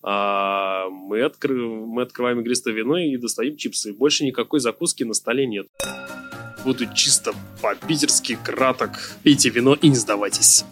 а 0.06 0.88
мы, 0.90 1.22
откры... 1.22 1.54
мы 1.54 2.02
открываем 2.02 2.40
игристое 2.40 2.74
вино 2.74 2.98
и 2.98 3.16
достаем 3.16 3.56
чипсы. 3.56 3.94
Больше 3.94 4.24
никакой 4.24 4.60
закуски 4.60 5.02
на 5.02 5.14
столе 5.14 5.46
нет. 5.46 5.66
Буду 6.62 6.92
чисто 6.94 7.32
по-питерски 7.62 8.36
краток. 8.42 9.16
Пейте 9.22 9.48
вино 9.48 9.74
и 9.74 9.88
не 9.88 9.96
сдавайтесь. 9.96 10.64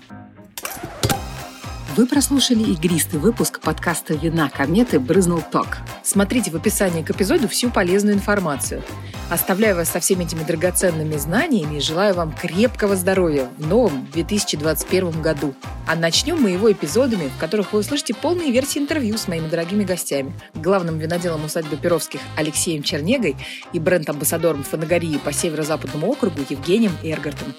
Вы 1.95 2.07
прослушали 2.07 2.63
игристый 2.63 3.21
выпуск 3.21 3.61
подкаста 3.61 4.15
«Вина 4.15 4.49
кометы» 4.49 4.99
«Брызнул 4.99 5.43
ток». 5.43 5.77
Смотрите 6.03 6.51
в 6.51 6.57
описании 6.57 7.03
к 7.03 7.11
эпизоду 7.11 7.49
всю 7.49 7.69
полезную 7.69 8.15
информацию. 8.15 8.83
Оставляю 9.29 9.77
вас 9.77 9.91
со 9.91 10.01
всеми 10.01 10.25
этими 10.25 10.43
драгоценными 10.43 11.19
знаниями 11.19 11.77
и 11.77 11.81
желаю 11.81 12.15
вам 12.15 12.33
крепкого 12.33 12.97
здоровья 12.97 13.47
в 13.59 13.67
новом 13.67 14.07
2021 14.11 15.21
году. 15.21 15.55
А 15.87 15.95
начнем 15.95 16.41
мы 16.41 16.53
его 16.53 16.73
эпизодами, 16.73 17.29
в 17.29 17.39
которых 17.39 17.75
вы 17.75 17.81
услышите 17.81 18.15
полные 18.15 18.53
версии 18.53 18.79
интервью 18.79 19.19
с 19.19 19.29
моими 19.29 19.49
дорогими 19.49 19.85
гостями. 19.85 20.33
Главным 20.55 20.99
виноделом 20.99 21.45
усадьбы 21.45 21.77
Перовских 21.77 22.21
Алексеем 22.37 22.83
Чернегой 22.83 23.37
и 23.75 23.79
бренд-амбассадором 23.79 24.63
фанагории 24.63 25.19
по 25.19 25.31
Северо-Западному 25.31 26.07
округу 26.07 26.41
Евгением 26.49 26.93
Эргартом. 27.03 27.55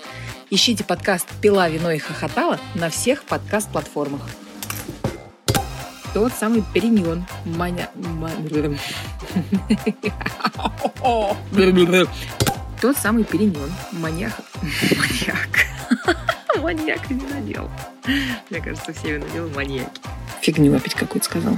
Ищите 0.49 0.83
подкаст 0.83 1.27
«Пила, 1.41 1.69
вино 1.69 1.91
и 1.91 1.97
хохотала» 1.97 2.59
на 2.75 2.89
всех 2.89 3.23
подкаст-платформах. 3.23 4.21
Тот 6.13 6.33
самый 6.33 6.63
периньон. 6.73 7.25
Маня... 7.45 7.89
Тот 12.81 12.97
самый 12.97 13.23
периньон. 13.23 13.71
Маньяк... 13.93 14.33
Маньяк. 14.61 15.65
Маньяк 16.61 17.09
винодел. 17.09 17.71
Мне 18.49 18.61
кажется, 18.61 18.93
все 18.93 19.17
виноделы 19.17 19.49
маньяки. 19.55 19.89
Фигню 20.41 20.75
опять 20.75 20.93
какую-то 20.93 21.25
сказал. 21.25 21.57